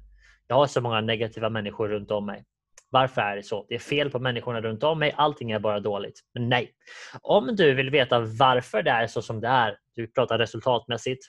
jag 0.47 0.55
har 0.55 0.67
så 0.67 0.81
många 0.81 1.01
negativa 1.01 1.49
människor 1.49 1.87
runt 1.87 2.11
om 2.11 2.25
mig. 2.25 2.45
Varför 2.95 3.21
är 3.21 3.35
det 3.35 3.43
så? 3.43 3.65
Det 3.69 3.75
är 3.75 3.79
fel 3.79 4.09
på 4.09 4.19
människorna 4.19 4.61
runt 4.61 4.83
om 4.83 4.99
mig. 4.99 5.13
Allting 5.15 5.51
är 5.51 5.59
bara 5.59 5.79
dåligt. 5.79 6.19
Men 6.33 6.49
nej. 6.49 6.71
Om 7.21 7.55
du 7.55 7.73
vill 7.73 7.89
veta 7.89 8.19
varför 8.19 8.83
det 8.83 8.91
är 8.91 9.07
så 9.07 9.21
som 9.21 9.41
det 9.41 9.47
är. 9.47 9.77
Du 9.95 10.07
pratar 10.07 10.37
resultatmässigt 10.37 11.25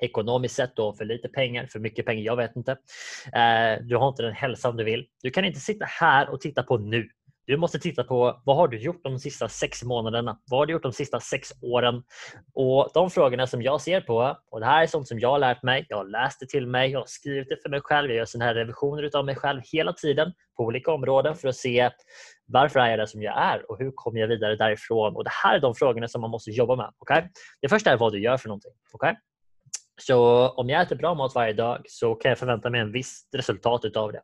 ekonomiskt 0.00 0.54
sett 0.54 0.76
då 0.76 0.92
för 0.92 1.04
lite 1.04 1.28
pengar, 1.28 1.66
för 1.66 1.78
mycket 1.78 2.06
pengar, 2.06 2.22
jag 2.22 2.36
vet 2.36 2.56
inte. 2.56 2.72
Eh, 3.32 3.82
du 3.82 3.96
har 3.96 4.08
inte 4.08 4.22
den 4.22 4.32
hälsan 4.32 4.76
du 4.76 4.84
vill. 4.84 5.06
Du 5.22 5.30
kan 5.30 5.44
inte 5.44 5.60
sitta 5.60 5.84
här 5.84 6.30
och 6.30 6.40
titta 6.40 6.62
på 6.62 6.78
nu. 6.78 7.08
Du 7.46 7.56
måste 7.56 7.78
titta 7.78 8.04
på 8.04 8.42
vad 8.44 8.56
har 8.56 8.68
du 8.68 8.78
gjort 8.78 9.04
de 9.04 9.18
sista 9.18 9.48
sex 9.48 9.82
månaderna? 9.82 10.38
Vad 10.50 10.60
har 10.60 10.66
du 10.66 10.72
gjort 10.72 10.82
de 10.82 10.92
sista 10.92 11.20
sex 11.20 11.48
åren? 11.62 12.02
Och 12.54 12.90
De 12.94 13.10
frågorna 13.10 13.46
som 13.46 13.62
jag 13.62 13.80
ser 13.80 14.00
på, 14.00 14.36
och 14.50 14.60
det 14.60 14.66
här 14.66 14.82
är 14.82 14.86
sånt 14.86 15.08
som 15.08 15.20
jag 15.20 15.30
har 15.30 15.38
lärt 15.38 15.62
mig. 15.62 15.86
Jag 15.88 15.96
har 15.96 16.04
läst 16.04 16.40
det 16.40 16.46
till 16.46 16.66
mig, 16.66 16.90
jag 16.90 16.98
har 16.98 17.06
skrivit 17.06 17.48
det 17.48 17.56
för 17.62 17.68
mig 17.68 17.80
själv. 17.80 18.10
Jag 18.10 18.16
gör 18.16 18.24
såna 18.24 18.44
här 18.44 18.54
revisioner 18.54 19.10
av 19.16 19.24
mig 19.24 19.36
själv 19.36 19.60
hela 19.72 19.92
tiden 19.92 20.32
på 20.56 20.62
olika 20.64 20.92
områden 20.92 21.36
för 21.36 21.48
att 21.48 21.56
se 21.56 21.90
varför 22.46 22.80
är 22.80 22.90
jag 22.90 22.98
där 22.98 23.06
som 23.06 23.22
jag 23.22 23.38
är 23.38 23.70
och 23.70 23.78
hur 23.78 23.92
kommer 23.94 24.20
jag 24.20 24.28
vidare 24.28 24.56
därifrån? 24.56 25.16
Och 25.16 25.24
Det 25.24 25.30
här 25.42 25.56
är 25.56 25.60
de 25.60 25.74
frågorna 25.74 26.08
som 26.08 26.20
man 26.20 26.30
måste 26.30 26.50
jobba 26.50 26.76
med. 26.76 26.92
Okay? 26.98 27.22
Det 27.60 27.68
första 27.68 27.90
är 27.90 27.96
vad 27.96 28.12
du 28.12 28.22
gör 28.22 28.36
för 28.36 28.48
någonting. 28.48 28.72
Okay? 28.92 29.14
Så 30.02 30.48
om 30.48 30.68
jag 30.68 30.82
äter 30.82 30.96
bra 30.96 31.14
mat 31.14 31.34
varje 31.34 31.52
dag 31.52 31.82
så 31.88 32.14
kan 32.14 32.28
jag 32.28 32.38
förvänta 32.38 32.70
mig 32.70 32.80
en 32.80 32.92
viss 32.92 33.28
resultat 33.36 33.84
utav 33.84 34.12
det. 34.12 34.20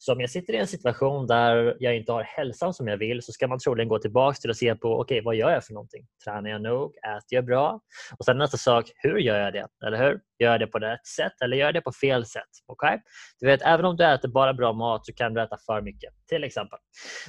Så 0.00 0.12
om 0.12 0.20
jag 0.20 0.30
sitter 0.30 0.52
i 0.52 0.56
en 0.56 0.66
situation 0.66 1.26
där 1.26 1.76
jag 1.78 1.96
inte 1.96 2.12
har 2.12 2.22
hälsan 2.22 2.74
som 2.74 2.88
jag 2.88 2.96
vill 2.96 3.22
så 3.22 3.32
ska 3.32 3.48
man 3.48 3.58
troligen 3.58 3.88
gå 3.88 3.98
tillbaka 3.98 4.36
till 4.36 4.50
att 4.50 4.56
se 4.56 4.74
på 4.74 4.88
okej, 4.88 5.02
okay, 5.02 5.24
vad 5.24 5.36
gör 5.36 5.50
jag 5.50 5.64
för 5.64 5.72
någonting? 5.72 6.06
Tränar 6.24 6.50
jag 6.50 6.62
nog? 6.62 6.94
Äter 6.96 7.26
jag 7.28 7.44
bra? 7.44 7.80
Och 8.18 8.24
sen 8.24 8.38
nästa 8.38 8.56
sak, 8.56 8.90
hur 8.96 9.18
gör 9.18 9.40
jag 9.40 9.52
det? 9.52 9.66
Eller 9.86 9.98
hur? 10.04 10.20
Gör 10.38 10.50
jag 10.50 10.60
det 10.60 10.66
på 10.66 10.78
rätt 10.78 11.06
sätt 11.06 11.32
eller 11.44 11.56
gör 11.56 11.66
jag 11.66 11.74
det 11.74 11.80
på 11.80 11.92
fel 11.92 12.26
sätt? 12.26 12.42
Okay? 12.66 12.98
Du 13.40 13.46
vet, 13.46 13.62
även 13.62 13.84
om 13.84 13.96
du 13.96 14.04
äter 14.04 14.28
bara 14.28 14.54
bra 14.54 14.72
mat 14.72 15.06
så 15.06 15.12
kan 15.12 15.34
du 15.34 15.42
äta 15.42 15.56
för 15.66 15.80
mycket, 15.82 16.14
till 16.28 16.44
exempel. 16.44 16.78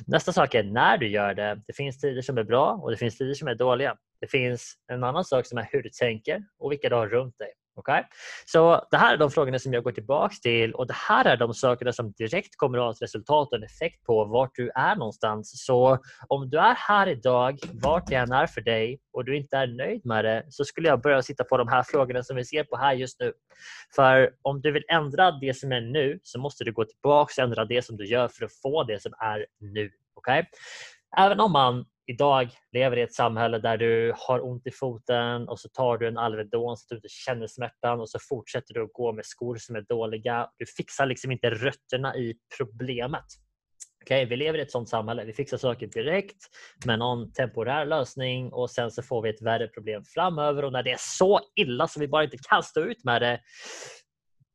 Nästa 0.08 0.34
sak 0.34 0.56
är 0.56 0.63
när 0.63 0.98
du 0.98 1.08
gör 1.08 1.34
det. 1.34 1.62
Det 1.67 1.74
finns 1.74 2.00
tider 2.00 2.22
som 2.22 2.38
är 2.38 2.44
bra 2.44 2.79
och 2.84 2.91
det 2.91 2.98
finns 2.98 3.17
tider 3.17 3.34
som 3.34 3.48
är 3.48 3.56
dåliga. 3.56 3.98
Det 4.22 4.27
finns 4.27 4.74
en 4.91 5.03
annan 5.03 5.25
sak 5.25 5.46
som 5.46 5.58
är 5.58 5.67
hur 5.72 5.84
du 5.84 5.89
tänker 5.89 6.44
och 6.60 6.72
vilka 6.72 6.89
du 6.89 6.96
har 6.96 7.08
runt 7.08 7.38
dig. 7.38 7.51
Okay? 7.77 8.03
Så 8.46 8.88
Det 8.91 8.98
här 8.98 9.13
är 9.13 9.17
de 9.17 9.31
frågorna 9.31 9.60
som 9.60 9.74
jag 9.74 9.84
går 9.84 9.91
tillbaka 9.91 10.36
till 10.41 10.74
och 10.74 10.88
det 10.88 10.93
här 10.93 11.25
är 11.25 11.38
de 11.38 11.53
sakerna 11.53 11.93
som 11.93 12.12
direkt 12.12 12.57
kommer 12.57 12.77
att 12.77 12.84
ha 12.84 12.91
ett 12.91 13.01
resultat 13.01 13.48
och 13.51 13.57
en 13.57 13.63
effekt 13.63 14.03
på 14.03 14.25
vart 14.25 14.51
du 14.55 14.72
är 14.75 14.96
någonstans. 14.96 15.65
Så 15.65 16.00
om 16.27 16.50
du 16.50 16.57
är 16.57 16.75
här 16.75 17.07
idag, 17.07 17.60
vart 17.74 18.10
det 18.10 18.15
än 18.15 18.31
är 18.31 18.48
för 18.48 18.62
dig 18.62 19.00
och 19.13 19.25
du 19.25 19.38
inte 19.38 19.57
är 19.57 19.67
nöjd 19.67 20.05
med 20.05 20.25
det 20.25 20.46
så 20.50 20.65
skulle 20.65 20.88
jag 20.88 21.01
börja 21.01 21.22
sitta 21.22 21.43
på 21.43 21.57
de 21.57 21.67
här 21.67 21.84
frågorna 21.84 22.24
som 22.24 22.36
vi 22.36 22.46
ser 22.46 22.63
på 22.63 22.77
här 22.77 22.93
just 22.93 23.19
nu. 23.19 23.34
För 23.96 24.31
om 24.41 24.62
du 24.62 24.72
vill 24.72 24.84
ändra 24.91 25.31
det 25.31 25.57
som 25.57 25.72
är 25.72 25.81
nu 25.81 26.19
så 26.24 26.39
måste 26.39 26.63
du 26.63 26.72
gå 26.72 26.86
tillbaka 26.86 27.41
och 27.41 27.43
ändra 27.43 27.65
det 27.65 27.86
som 27.86 27.98
du 27.98 28.05
gör 28.05 28.27
för 28.27 28.46
att 28.46 28.53
få 28.62 28.84
det 28.84 29.01
som 29.01 29.13
är 29.19 29.46
nu. 29.60 29.91
Okay? 30.15 30.43
Även 31.17 31.39
om 31.39 31.51
man 31.51 31.86
idag 32.08 32.50
lever 32.72 32.98
i 32.98 33.02
ett 33.02 33.14
samhälle 33.14 33.60
där 33.60 33.78
du 33.78 34.14
har 34.16 34.46
ont 34.46 34.68
i 34.68 34.72
foten 34.72 35.48
och 35.48 35.60
så 35.60 35.70
tar 35.70 35.98
du 35.98 36.08
en 36.08 36.18
Alvedon 36.18 36.78
så 36.78 36.84
att 36.84 36.90
du 36.90 36.96
inte 36.96 37.08
känner 37.10 37.48
smärtan 37.48 38.00
och 38.00 38.10
så 38.10 38.20
fortsätter 38.30 38.74
du 38.74 38.84
att 38.84 38.94
gå 38.94 39.12
med 39.12 39.26
skor 39.26 39.56
som 39.56 39.76
är 39.76 39.82
dåliga. 39.82 40.50
Du 40.58 40.66
fixar 40.66 41.06
liksom 41.06 41.32
inte 41.32 41.50
rötterna 41.50 42.16
i 42.16 42.36
problemet. 42.58 43.26
Okay, 44.04 44.26
vi 44.26 44.36
lever 44.36 44.60
i 44.60 44.62
ett 44.62 44.72
sånt 44.72 44.90
samhälle. 44.90 45.26
Vi 45.26 45.34
fixar 45.34 45.58
saker 45.58 45.88
direkt 45.88 46.38
med 46.86 47.00
någon 47.00 47.32
temporär 47.32 47.86
lösning 47.86 48.54
och 48.54 48.72
sen 48.72 48.92
så 48.92 49.04
får 49.04 49.22
vi 49.22 49.30
ett 49.30 49.42
värre 49.42 49.68
problem 49.68 50.04
framöver 50.06 50.66
och 50.66 50.72
när 50.72 50.84
det 50.84 50.92
är 50.92 51.00
så 51.00 51.40
illa 51.56 51.88
så 51.88 52.00
vi 52.00 52.08
bara 52.08 52.24
inte 52.24 52.38
kan 52.50 52.64
stå 52.64 52.82
ut 52.82 53.04
med 53.04 53.22
det, 53.22 53.40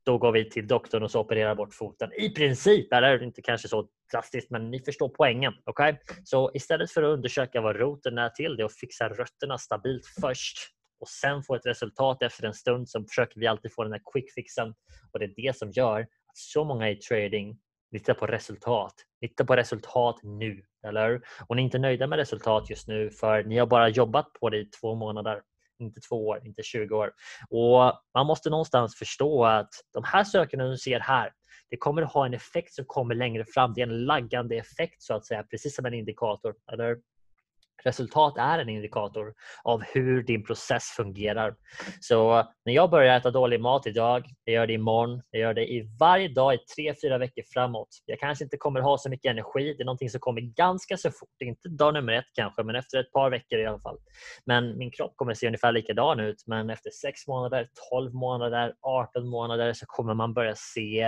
då 0.05 0.17
går 0.17 0.31
vi 0.31 0.49
till 0.49 0.67
doktorn 0.67 1.03
och 1.03 1.11
så 1.11 1.19
opererar 1.19 1.55
bort 1.55 1.73
foten. 1.73 2.13
I 2.13 2.29
princip, 2.29 2.93
eller 2.93 3.23
inte 3.23 3.41
kanske 3.41 3.67
så 3.67 3.87
drastiskt, 4.11 4.49
men 4.49 4.71
ni 4.71 4.79
förstår 4.79 5.09
poängen. 5.09 5.53
Okay? 5.65 5.95
Så 6.23 6.51
istället 6.53 6.91
för 6.91 7.03
att 7.03 7.13
undersöka 7.13 7.61
vad 7.61 7.75
roten 7.75 8.17
är 8.17 8.29
till 8.29 8.55
det 8.55 8.63
och 8.63 8.71
fixa 8.71 9.09
rötterna 9.09 9.57
stabilt 9.57 10.05
först 10.21 10.57
och 10.99 11.09
sen 11.09 11.43
få 11.43 11.55
ett 11.55 11.65
resultat 11.65 12.21
efter 12.21 12.47
en 12.47 12.53
stund 12.53 12.89
så 12.89 13.03
försöker 13.03 13.39
vi 13.39 13.47
alltid 13.47 13.73
få 13.73 13.83
den 13.83 13.91
här 13.91 14.01
quick 14.13 14.33
fixen 14.33 14.73
och 15.11 15.19
det 15.19 15.25
är 15.25 15.33
det 15.35 15.57
som 15.57 15.71
gör 15.71 16.01
att 16.01 16.37
så 16.37 16.63
många 16.63 16.89
i 16.89 16.95
trading 16.95 17.57
ni 17.91 17.99
tittar 17.99 18.13
på 18.13 18.27
resultat. 18.27 18.93
Titta 19.19 19.45
på 19.45 19.55
resultat 19.55 20.19
nu, 20.23 20.63
eller 20.87 21.21
Och 21.47 21.55
ni 21.55 21.61
är 21.61 21.63
inte 21.63 21.79
nöjda 21.79 22.07
med 22.07 22.19
resultat 22.19 22.69
just 22.69 22.87
nu 22.87 23.09
för 23.09 23.43
ni 23.43 23.57
har 23.57 23.65
bara 23.65 23.89
jobbat 23.89 24.33
på 24.33 24.49
det 24.49 24.57
i 24.57 24.65
två 24.65 24.95
månader. 24.95 25.41
Inte 25.83 26.01
två 26.01 26.27
år, 26.27 26.41
inte 26.45 26.63
20 26.63 26.95
år. 26.95 27.11
Och 27.49 27.93
Man 28.13 28.27
måste 28.27 28.49
någonstans 28.49 28.95
förstå 28.95 29.45
att 29.45 29.69
de 29.93 30.03
här 30.03 30.23
sökandena 30.23 30.71
du 30.71 30.77
ser 30.77 30.99
här, 30.99 31.31
det 31.69 31.77
kommer 31.77 32.01
att 32.01 32.13
ha 32.13 32.25
en 32.25 32.33
effekt 32.33 32.73
som 32.73 32.85
kommer 32.85 33.15
längre 33.15 33.45
fram. 33.45 33.73
Det 33.73 33.81
är 33.81 33.87
en 33.87 34.05
laggande 34.05 34.55
effekt 34.55 35.01
så 35.01 35.13
att 35.13 35.25
säga, 35.25 35.43
precis 35.43 35.75
som 35.75 35.85
en 35.85 35.93
indikator. 35.93 36.53
Eller 36.71 36.97
Resultat 37.85 38.37
är 38.37 38.59
en 38.59 38.69
indikator 38.69 39.33
av 39.63 39.83
hur 39.83 40.23
din 40.23 40.43
process 40.43 40.83
fungerar. 40.83 41.55
Så 41.99 42.39
eh, 42.39 42.45
när 42.65 42.73
jag 42.73 42.89
börjar 42.89 43.17
äta 43.17 43.31
dålig 43.31 43.61
mat 43.61 43.87
idag, 43.87 44.25
jag 44.43 44.53
gör 44.53 44.67
det 44.67 44.73
imorgon, 44.73 45.21
jag 45.29 45.41
gör 45.41 45.53
det 45.53 45.71
i 45.71 45.89
varje 45.99 46.27
dag 46.27 46.53
i 46.53 46.57
tre, 46.57 46.93
fyra 47.01 47.17
veckor 47.17 47.43
framåt. 47.53 47.87
Jag 48.05 48.19
kanske 48.19 48.43
inte 48.43 48.57
kommer 48.57 48.79
ha 48.79 48.97
så 48.97 49.09
mycket 49.09 49.29
energi. 49.29 49.73
Det 49.77 49.83
är 49.83 49.85
någonting 49.85 50.09
som 50.09 50.19
kommer 50.19 50.41
ganska 50.41 50.97
så 50.97 51.11
fort. 51.11 51.29
Inte 51.43 51.69
dag 51.69 51.93
nummer 51.93 52.13
ett 52.13 52.25
kanske, 52.33 52.63
men 52.63 52.75
efter 52.75 52.99
ett 52.99 53.11
par 53.11 53.29
veckor 53.29 53.59
i 53.59 53.65
alla 53.65 53.79
fall. 53.79 53.97
Men 54.45 54.77
min 54.77 54.91
kropp 54.91 55.13
kommer 55.15 55.33
se 55.33 55.47
ungefär 55.47 55.71
likadan 55.71 56.19
ut. 56.19 56.43
Men 56.47 56.69
efter 56.69 56.89
sex 56.91 57.27
månader, 57.27 57.69
12 57.91 58.13
månader, 58.13 58.73
18 58.81 59.27
månader 59.29 59.73
så 59.73 59.85
kommer 59.85 60.13
man 60.13 60.33
börja 60.33 60.55
se 60.55 61.01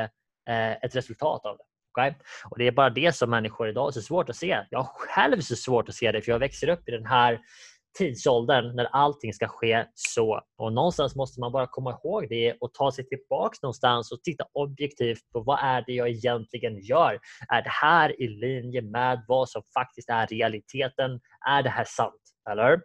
eh, 0.49 0.71
ett 0.71 0.95
resultat 0.95 1.45
av 1.45 1.57
det. 1.57 1.63
Okay? 1.95 2.13
Och 2.49 2.57
Det 2.57 2.67
är 2.67 2.71
bara 2.71 2.89
det 2.89 3.15
som 3.15 3.29
människor 3.29 3.69
idag 3.69 3.83
har 3.83 3.91
så 3.91 4.01
svårt 4.01 4.29
att 4.29 4.35
se. 4.35 4.59
Jag 4.69 4.79
har 4.79 4.91
själv 4.93 5.41
så 5.41 5.55
svårt 5.55 5.89
att 5.89 5.95
se 5.95 6.11
det 6.11 6.21
för 6.21 6.31
jag 6.31 6.39
växer 6.39 6.69
upp 6.69 6.89
i 6.89 6.91
den 6.91 7.05
här 7.05 7.39
tidsåldern 7.97 8.75
när 8.75 8.85
allting 8.85 9.33
ska 9.33 9.47
ske 9.47 9.85
så. 9.93 10.41
Och 10.57 10.73
någonstans 10.73 11.15
måste 11.15 11.39
man 11.39 11.51
bara 11.51 11.67
komma 11.67 11.91
ihåg 11.91 12.29
det 12.29 12.53
och 12.59 12.73
ta 12.73 12.91
sig 12.91 13.07
tillbaks 13.07 13.61
någonstans 13.61 14.11
och 14.11 14.23
titta 14.23 14.45
objektivt 14.53 15.31
på 15.33 15.39
vad 15.39 15.59
är 15.61 15.83
det 15.87 15.93
jag 15.93 16.09
egentligen 16.09 16.79
gör? 16.79 17.19
Är 17.49 17.61
det 17.61 17.69
här 17.69 18.21
i 18.21 18.27
linje 18.27 18.81
med 18.81 19.23
vad 19.27 19.49
som 19.49 19.61
faktiskt 19.73 20.09
är 20.09 20.27
realiteten? 20.27 21.19
Är 21.47 21.63
det 21.63 21.69
här 21.69 21.85
sant? 21.87 22.21
Eller? 22.49 22.81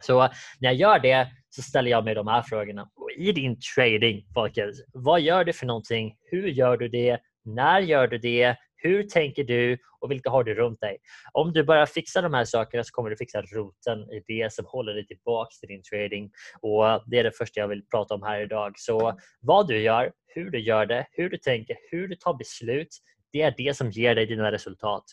Så 0.00 0.18
när 0.60 0.68
jag 0.68 0.74
gör 0.74 0.98
det 0.98 1.28
så 1.50 1.62
ställer 1.62 1.90
jag 1.90 2.04
mig 2.04 2.14
de 2.14 2.26
här 2.26 2.42
frågorna. 2.42 2.90
Och 2.96 3.10
I 3.10 3.32
din 3.32 3.56
trading, 3.76 4.24
folkens, 4.34 4.84
vad 4.92 5.20
gör 5.20 5.44
du 5.44 5.52
för 5.52 5.66
någonting? 5.66 6.14
Hur 6.30 6.48
gör 6.48 6.76
du 6.76 6.88
det? 6.88 7.18
När 7.54 7.80
gör 7.80 8.06
du 8.06 8.18
det? 8.18 8.56
Hur 8.76 9.02
tänker 9.02 9.44
du 9.44 9.78
och 10.00 10.10
vilka 10.10 10.30
har 10.30 10.44
du 10.44 10.54
runt 10.54 10.80
dig? 10.80 10.98
Om 11.32 11.52
du 11.52 11.62
börjar 11.62 11.86
fixa 11.86 12.22
de 12.22 12.34
här 12.34 12.44
sakerna 12.44 12.84
så 12.84 12.92
kommer 12.92 13.10
du 13.10 13.16
fixa 13.16 13.42
roten 13.42 13.98
i 13.98 14.22
det 14.26 14.52
som 14.52 14.64
håller 14.68 14.94
dig 14.94 15.06
tillbaka 15.06 15.50
till 15.60 15.68
din 15.68 15.82
trading. 15.82 16.30
Och 16.60 16.84
Det 17.06 17.18
är 17.18 17.24
det 17.24 17.36
första 17.38 17.60
jag 17.60 17.68
vill 17.68 17.86
prata 17.86 18.14
om 18.14 18.22
här 18.22 18.40
idag. 18.40 18.72
Så 18.76 19.18
vad 19.40 19.68
du 19.68 19.80
gör, 19.80 20.12
hur 20.26 20.50
du 20.50 20.60
gör 20.60 20.86
det, 20.86 21.06
hur 21.12 21.30
du 21.30 21.36
tänker, 21.36 21.76
hur 21.90 22.08
du 22.08 22.14
tar 22.14 22.34
beslut. 22.34 22.88
Det 23.32 23.42
är 23.42 23.54
det 23.56 23.76
som 23.76 23.90
ger 23.90 24.14
dig 24.14 24.26
dina 24.26 24.52
resultat. 24.52 25.04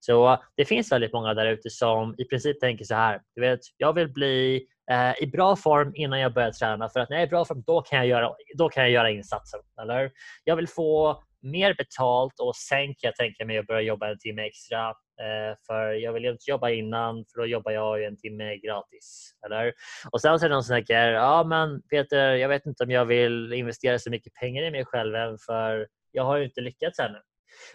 Så 0.00 0.42
Det 0.56 0.64
finns 0.64 0.92
väldigt 0.92 1.12
många 1.12 1.34
där 1.34 1.46
ute 1.46 1.70
som 1.70 2.14
i 2.18 2.24
princip 2.24 2.60
tänker 2.60 2.84
så 2.84 2.94
här. 2.94 3.20
Du 3.34 3.40
vet, 3.40 3.60
jag 3.76 3.92
vill 3.92 4.12
bli 4.12 4.66
eh, 4.90 5.22
i 5.22 5.26
bra 5.26 5.56
form 5.56 5.92
innan 5.94 6.20
jag 6.20 6.34
börjar 6.34 6.50
träna 6.50 6.88
för 6.88 7.00
att 7.00 7.10
när 7.10 7.16
jag 7.16 7.22
är 7.22 7.26
i 7.26 7.30
bra 7.30 7.44
form 7.44 7.62
då 7.66 7.82
kan 7.82 7.98
jag 7.98 8.06
göra, 8.06 8.34
då 8.54 8.68
kan 8.68 8.82
jag 8.82 8.92
göra 8.92 9.10
insatsen. 9.10 9.60
Eller? 9.82 10.10
Jag 10.44 10.56
vill 10.56 10.68
få 10.68 11.22
mer 11.42 11.74
betalt 11.74 12.40
och 12.40 12.56
sen 12.56 12.86
kan 12.86 12.94
jag 13.08 13.16
tänka 13.16 13.44
mig 13.44 13.58
att 13.58 13.66
börja 13.66 13.80
jobba 13.80 14.10
en 14.10 14.18
timme 14.18 14.42
extra. 14.42 14.88
Eh, 14.88 15.56
för 15.66 15.92
jag 15.92 16.12
vill 16.12 16.24
ju 16.24 16.30
inte 16.30 16.50
jobba 16.50 16.70
innan 16.70 17.24
för 17.32 17.40
då 17.40 17.46
jobbar 17.46 17.72
jag 17.72 18.00
ju 18.00 18.04
en 18.04 18.16
timme 18.16 18.56
gratis. 18.56 19.34
Eller? 19.46 19.72
Och 20.10 20.20
sen 20.20 20.38
så 20.38 20.44
är 20.44 20.48
det 20.48 20.54
någon 20.54 20.64
som 20.64 20.76
tänker, 20.76 21.08
ja 21.08 21.44
men 21.44 21.82
Peter, 21.82 22.34
jag 22.34 22.48
vet 22.48 22.66
inte 22.66 22.84
om 22.84 22.90
jag 22.90 23.04
vill 23.04 23.52
investera 23.52 23.98
så 23.98 24.10
mycket 24.10 24.34
pengar 24.34 24.62
i 24.62 24.70
mig 24.70 24.84
själv 24.84 25.14
än 25.14 25.38
för 25.38 25.88
jag 26.12 26.24
har 26.24 26.36
ju 26.36 26.44
inte 26.44 26.60
lyckats 26.60 26.98
ännu. 26.98 27.18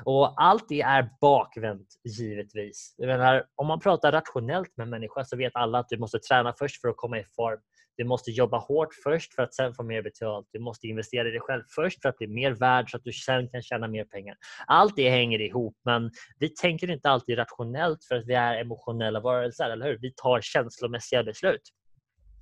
Och 0.03 0.41
allt 0.41 0.69
det 0.69 0.81
är 0.81 1.09
bakvänt 1.21 1.87
givetvis. 2.19 2.95
Jag 2.97 3.07
menar, 3.07 3.45
om 3.55 3.67
man 3.67 3.79
pratar 3.79 4.11
rationellt 4.11 4.77
med 4.77 4.87
människor 4.87 5.23
så 5.23 5.37
vet 5.37 5.55
alla 5.55 5.79
att 5.79 5.89
du 5.89 5.97
måste 5.97 6.19
träna 6.19 6.53
först 6.59 6.81
för 6.81 6.87
att 6.87 6.97
komma 6.97 7.19
i 7.19 7.23
form. 7.23 7.59
Du 7.97 8.03
måste 8.03 8.31
jobba 8.31 8.57
hårt 8.57 8.93
först 9.03 9.33
för 9.33 9.43
att 9.43 9.53
sen 9.53 9.73
få 9.73 9.83
mer 9.83 10.01
betalt. 10.01 10.47
Du 10.51 10.59
måste 10.59 10.87
investera 10.87 11.27
i 11.27 11.31
dig 11.31 11.39
själv 11.39 11.63
först 11.75 12.01
för 12.01 12.09
att 12.09 12.17
bli 12.17 12.27
mer 12.27 12.51
värd 12.51 12.91
så 12.91 12.97
att 12.97 13.03
du 13.03 13.11
sen 13.11 13.49
kan 13.49 13.61
tjäna 13.61 13.87
mer 13.87 14.05
pengar. 14.05 14.35
Allt 14.67 14.95
det 14.95 15.09
hänger 15.09 15.41
ihop 15.41 15.75
men 15.85 16.11
vi 16.39 16.49
tänker 16.49 16.91
inte 16.91 17.09
alltid 17.09 17.37
rationellt 17.37 18.05
för 18.07 18.15
att 18.15 18.25
vi 18.25 18.33
är 18.33 18.61
emotionella 18.61 19.19
varelser, 19.19 19.69
eller 19.69 19.85
hur? 19.85 19.97
Vi 20.01 20.13
tar 20.15 20.41
känslomässiga 20.41 21.23
beslut. 21.23 21.61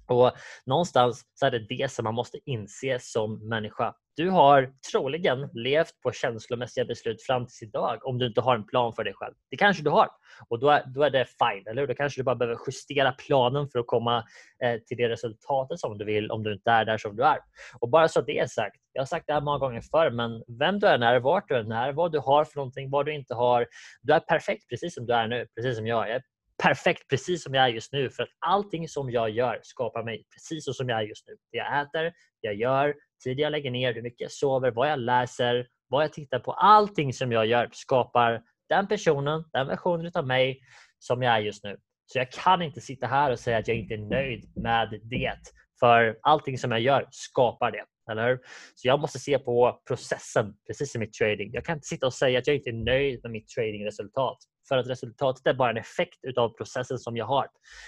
Och 0.07 0.31
Någonstans 0.65 1.25
så 1.33 1.45
är 1.45 1.51
det 1.51 1.59
det 1.59 1.91
som 1.91 2.03
man 2.03 2.13
måste 2.13 2.37
inse 2.45 2.99
som 2.99 3.49
människa. 3.49 3.93
Du 4.15 4.29
har 4.29 4.73
troligen 4.91 5.49
levt 5.53 6.01
på 6.03 6.11
känslomässiga 6.11 6.85
beslut 6.85 7.23
fram 7.23 7.47
till 7.47 7.67
idag 7.67 7.99
om 8.03 8.17
du 8.17 8.27
inte 8.27 8.41
har 8.41 8.55
en 8.55 8.65
plan 8.65 8.93
för 8.93 9.03
dig 9.03 9.13
själv. 9.13 9.33
Det 9.49 9.57
kanske 9.57 9.83
du 9.83 9.89
har 9.89 10.09
och 10.47 10.59
då 10.59 10.69
är, 10.69 10.83
då 10.85 11.03
är 11.03 11.09
det 11.09 11.25
fine. 11.25 11.67
Eller 11.67 11.87
Då 11.87 11.93
kanske 11.93 12.19
du 12.19 12.23
bara 12.23 12.35
behöver 12.35 12.59
justera 12.67 13.11
planen 13.11 13.69
för 13.69 13.79
att 13.79 13.87
komma 13.87 14.23
eh, 14.63 14.79
till 14.87 14.97
det 14.97 15.09
resultatet 15.09 15.79
som 15.79 15.97
du 15.97 16.05
vill 16.05 16.31
om 16.31 16.43
du 16.43 16.53
inte 16.53 16.71
är 16.71 16.85
där 16.85 16.97
som 16.97 17.15
du 17.15 17.23
är. 17.23 17.37
Och 17.79 17.89
Bara 17.89 18.07
så 18.07 18.21
det 18.21 18.39
är 18.39 18.47
sagt. 18.47 18.75
Jag 18.93 19.01
har 19.01 19.05
sagt 19.05 19.27
det 19.27 19.33
här 19.33 19.41
många 19.41 19.57
gånger 19.57 19.81
förr 19.81 20.09
men 20.09 20.43
vem 20.59 20.79
du 20.79 20.87
än 20.87 21.03
är, 21.03 21.19
vart 21.19 21.47
du 21.47 21.55
än 21.57 21.71
är, 21.71 21.93
vad 21.93 22.11
du 22.11 22.19
har 22.19 22.45
för 22.45 22.55
någonting, 22.55 22.89
vad 22.89 23.05
du 23.05 23.13
inte 23.13 23.33
har. 23.33 23.67
Du 24.01 24.13
är 24.13 24.19
perfekt 24.19 24.69
precis 24.69 24.95
som 24.95 25.05
du 25.05 25.13
är 25.13 25.27
nu, 25.27 25.47
precis 25.55 25.77
som 25.77 25.87
jag. 25.87 26.09
Jag 26.09 26.15
är 26.15 26.21
perfekt 26.63 27.07
precis 27.09 27.43
som 27.43 27.53
jag 27.53 27.63
är 27.63 27.69
just 27.69 27.93
nu 27.93 28.09
för 28.09 28.23
att 28.23 28.29
allting 28.39 28.87
som 28.87 29.11
jag 29.11 29.29
gör 29.29 29.59
skapar 29.63 30.03
mig 30.03 30.25
precis 30.33 30.65
så 30.65 30.73
som 30.73 30.89
jag 30.89 30.99
är 30.99 31.03
just 31.03 31.27
nu. 31.27 31.33
Det 31.51 31.57
jag 31.57 31.81
äter, 31.81 32.03
det 32.03 32.13
jag 32.41 32.55
gör, 32.55 32.95
tid 33.23 33.39
jag 33.39 33.51
lägger 33.51 33.71
ner, 33.71 33.93
hur 33.93 34.01
mycket 34.01 34.21
jag 34.21 34.31
sover, 34.31 34.71
vad 34.71 34.91
jag 34.91 34.99
läser, 34.99 35.67
vad 35.87 36.03
jag 36.03 36.13
tittar 36.13 36.39
på. 36.39 36.51
Allting 36.51 37.13
som 37.13 37.31
jag 37.31 37.45
gör 37.45 37.69
skapar 37.71 38.41
den 38.69 38.87
personen, 38.87 39.43
den 39.53 39.67
versionen 39.67 40.11
av 40.15 40.27
mig 40.27 40.59
som 40.99 41.21
jag 41.21 41.35
är 41.35 41.39
just 41.39 41.63
nu. 41.63 41.77
Så 42.05 42.17
jag 42.17 42.31
kan 42.31 42.61
inte 42.61 42.81
sitta 42.81 43.07
här 43.07 43.31
och 43.31 43.39
säga 43.39 43.57
att 43.57 43.67
jag 43.67 43.77
inte 43.77 43.93
är 43.93 43.97
nöjd 43.97 44.51
med 44.55 44.99
det. 45.03 45.39
För 45.79 46.17
allting 46.21 46.57
som 46.57 46.71
jag 46.71 46.79
gör 46.79 47.07
skapar 47.11 47.71
det. 47.71 47.85
Eller 48.11 48.27
hur? 48.27 48.39
Så 48.75 48.87
jag 48.87 48.99
måste 48.99 49.19
se 49.19 49.39
på 49.39 49.81
processen, 49.87 50.53
precis 50.67 50.91
som 50.91 51.03
i 51.03 51.07
trading. 51.07 51.49
Jag 51.53 51.65
kan 51.65 51.75
inte 51.75 51.87
sitta 51.87 52.05
och 52.05 52.13
säga 52.13 52.39
att 52.39 52.47
jag 52.47 52.55
inte 52.55 52.69
är 52.69 52.85
nöjd 52.85 53.19
med 53.23 53.31
mitt 53.31 53.47
tradingresultat. 53.47 54.37
För 54.67 54.77
att 54.77 54.87
resultatet 54.87 55.47
är 55.47 55.53
bara 55.53 55.69
en 55.69 55.77
effekt 55.77 56.37
av 56.37 56.49
processen 56.49 56.99
som 56.99 57.17
jag 57.17 57.25
har. 57.25 57.47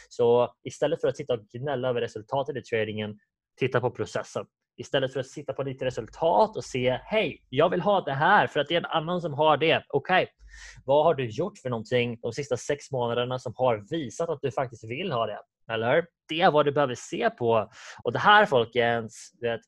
Så 0.09 0.53
istället 0.63 1.01
för 1.01 1.07
att 1.07 1.17
sitta 1.17 1.33
och 1.33 1.47
gnälla 1.47 1.89
över 1.89 2.01
resultatet 2.01 2.55
i 2.55 2.61
tradingen, 2.61 3.19
titta 3.59 3.81
på 3.81 3.91
processen. 3.91 4.45
Istället 4.77 5.13
för 5.13 5.19
att 5.19 5.27
sitta 5.27 5.53
på 5.53 5.63
ditt 5.63 5.81
resultat 5.81 6.57
och 6.57 6.63
se, 6.63 6.99
hej, 7.03 7.45
jag 7.49 7.69
vill 7.69 7.81
ha 7.81 8.01
det 8.01 8.13
här 8.13 8.47
för 8.47 8.59
att 8.59 8.67
det 8.67 8.75
är 8.75 8.79
en 8.79 8.85
annan 8.85 9.21
som 9.21 9.33
har 9.33 9.57
det. 9.57 9.83
Okej, 9.89 10.23
okay. 10.23 10.33
vad 10.85 11.05
har 11.05 11.15
du 11.15 11.25
gjort 11.25 11.57
för 11.57 11.69
någonting 11.69 12.19
de 12.21 12.33
sista 12.33 12.57
sex 12.57 12.91
månaderna 12.91 13.39
som 13.39 13.53
har 13.55 13.85
visat 13.89 14.29
att 14.29 14.41
du 14.41 14.51
faktiskt 14.51 14.83
vill 14.83 15.11
ha 15.11 15.25
det? 15.25 15.39
Eller 15.71 16.05
Det 16.29 16.41
är 16.41 16.51
vad 16.51 16.65
du 16.65 16.71
behöver 16.71 16.95
se 16.95 17.29
på. 17.29 17.69
Och 18.03 18.13
det 18.13 18.19
här 18.19 18.45
folkens, 18.45 19.31
vet, 19.41 19.61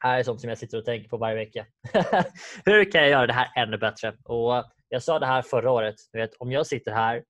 här 0.00 0.18
är 0.18 0.22
sånt 0.22 0.40
som 0.40 0.48
jag 0.48 0.58
sitter 0.58 0.78
och 0.78 0.84
tänker 0.84 1.08
på 1.08 1.16
varje 1.16 1.36
vecka. 1.36 1.66
Hur 2.64 2.92
kan 2.92 3.00
jag 3.00 3.10
göra 3.10 3.26
det 3.26 3.32
här 3.32 3.52
ännu 3.56 3.78
bättre? 3.78 4.16
Och 4.24 4.64
jag 4.94 5.02
sa 5.02 5.18
det 5.18 5.26
här 5.26 5.42
förra 5.42 5.70
året. 5.70 5.94
Vet, 6.12 6.34
om 6.38 6.52
jag 6.52 6.66
sitter 6.66 6.92
här 6.92 7.24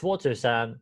2020 0.00 0.78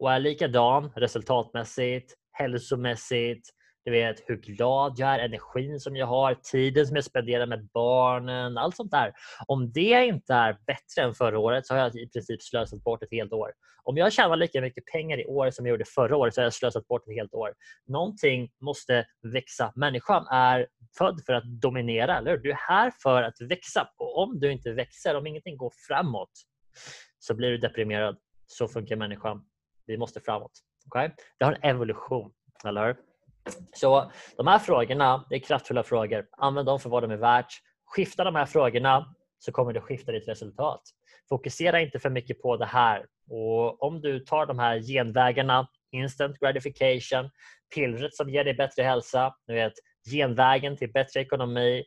och 0.00 0.12
är 0.12 0.18
likadan 0.18 0.92
resultatmässigt, 0.96 2.14
hälsomässigt, 2.32 3.48
du 3.84 3.90
vet 3.90 4.22
hur 4.26 4.36
glad 4.36 4.94
jag 4.96 5.08
är, 5.14 5.18
energin 5.18 5.80
som 5.80 5.96
jag 5.96 6.06
har, 6.06 6.34
tiden 6.34 6.86
som 6.86 6.96
jag 6.96 7.04
spenderar 7.04 7.46
med 7.46 7.68
barnen, 7.74 8.58
allt 8.58 8.76
sånt 8.76 8.90
där. 8.90 9.12
Om 9.46 9.72
det 9.72 10.04
inte 10.04 10.34
är 10.34 10.58
bättre 10.66 11.02
än 11.02 11.14
förra 11.14 11.38
året 11.38 11.66
så 11.66 11.74
har 11.74 11.80
jag 11.80 11.96
i 11.96 12.08
princip 12.08 12.42
slösat 12.42 12.84
bort 12.84 13.02
ett 13.02 13.10
helt 13.10 13.32
år. 13.32 13.52
Om 13.84 13.96
jag 13.96 14.12
tjänar 14.12 14.36
lika 14.36 14.60
mycket 14.60 14.84
pengar 14.84 15.20
i 15.20 15.26
år 15.26 15.50
som 15.50 15.66
jag 15.66 15.70
gjorde 15.70 15.84
förra 15.84 16.16
året 16.16 16.34
så 16.34 16.40
har 16.40 16.44
jag 16.44 16.52
slösat 16.52 16.88
bort 16.88 17.02
ett 17.08 17.14
helt 17.14 17.34
år. 17.34 17.54
Någonting 17.86 18.50
måste 18.60 19.06
växa. 19.22 19.72
Människan 19.76 20.26
är 20.26 20.66
född 20.98 21.20
för 21.26 21.32
att 21.32 21.44
dominera, 21.44 22.18
eller 22.18 22.36
Du 22.36 22.50
är 22.50 22.58
här 22.68 22.92
för 23.02 23.22
att 23.22 23.40
växa. 23.40 23.88
Och 23.98 24.18
om 24.18 24.40
du 24.40 24.52
inte 24.52 24.72
växer, 24.72 25.16
om 25.16 25.26
ingenting 25.26 25.56
går 25.56 25.72
framåt, 25.88 26.30
så 27.18 27.34
blir 27.34 27.50
du 27.50 27.58
deprimerad. 27.58 28.16
Så 28.46 28.68
funkar 28.68 28.96
människan. 28.96 29.44
Vi 29.86 29.98
måste 29.98 30.20
framåt. 30.20 30.52
Okay? 30.86 31.10
Det 31.38 31.44
har 31.44 31.52
en 31.52 31.70
evolution, 31.70 32.32
eller 32.64 32.86
hur? 32.86 33.11
Så 33.72 34.12
de 34.36 34.46
här 34.46 34.58
frågorna, 34.58 35.26
det 35.30 35.36
är 35.36 35.40
kraftfulla 35.40 35.82
frågor. 35.82 36.26
Använd 36.36 36.66
dem 36.66 36.80
för 36.80 36.90
vad 36.90 37.02
de 37.02 37.10
är 37.10 37.16
värt. 37.16 37.52
Skifta 37.84 38.24
de 38.24 38.34
här 38.34 38.46
frågorna 38.46 39.14
så 39.38 39.52
kommer 39.52 39.72
det 39.72 39.80
skifta 39.80 40.12
ditt 40.12 40.28
resultat. 40.28 40.82
Fokusera 41.28 41.80
inte 41.80 41.98
för 41.98 42.10
mycket 42.10 42.42
på 42.42 42.56
det 42.56 42.66
här. 42.66 43.06
Och 43.30 43.82
om 43.82 44.00
du 44.00 44.20
tar 44.20 44.46
de 44.46 44.58
här 44.58 44.78
genvägarna, 44.78 45.68
instant 45.92 46.38
gratification, 46.38 47.30
pillret 47.74 48.14
som 48.14 48.30
ger 48.30 48.44
dig 48.44 48.54
bättre 48.54 48.82
hälsa, 48.82 49.34
du 49.46 49.54
vet, 49.54 49.72
genvägen 50.10 50.76
till 50.76 50.92
bättre 50.92 51.20
ekonomi. 51.20 51.84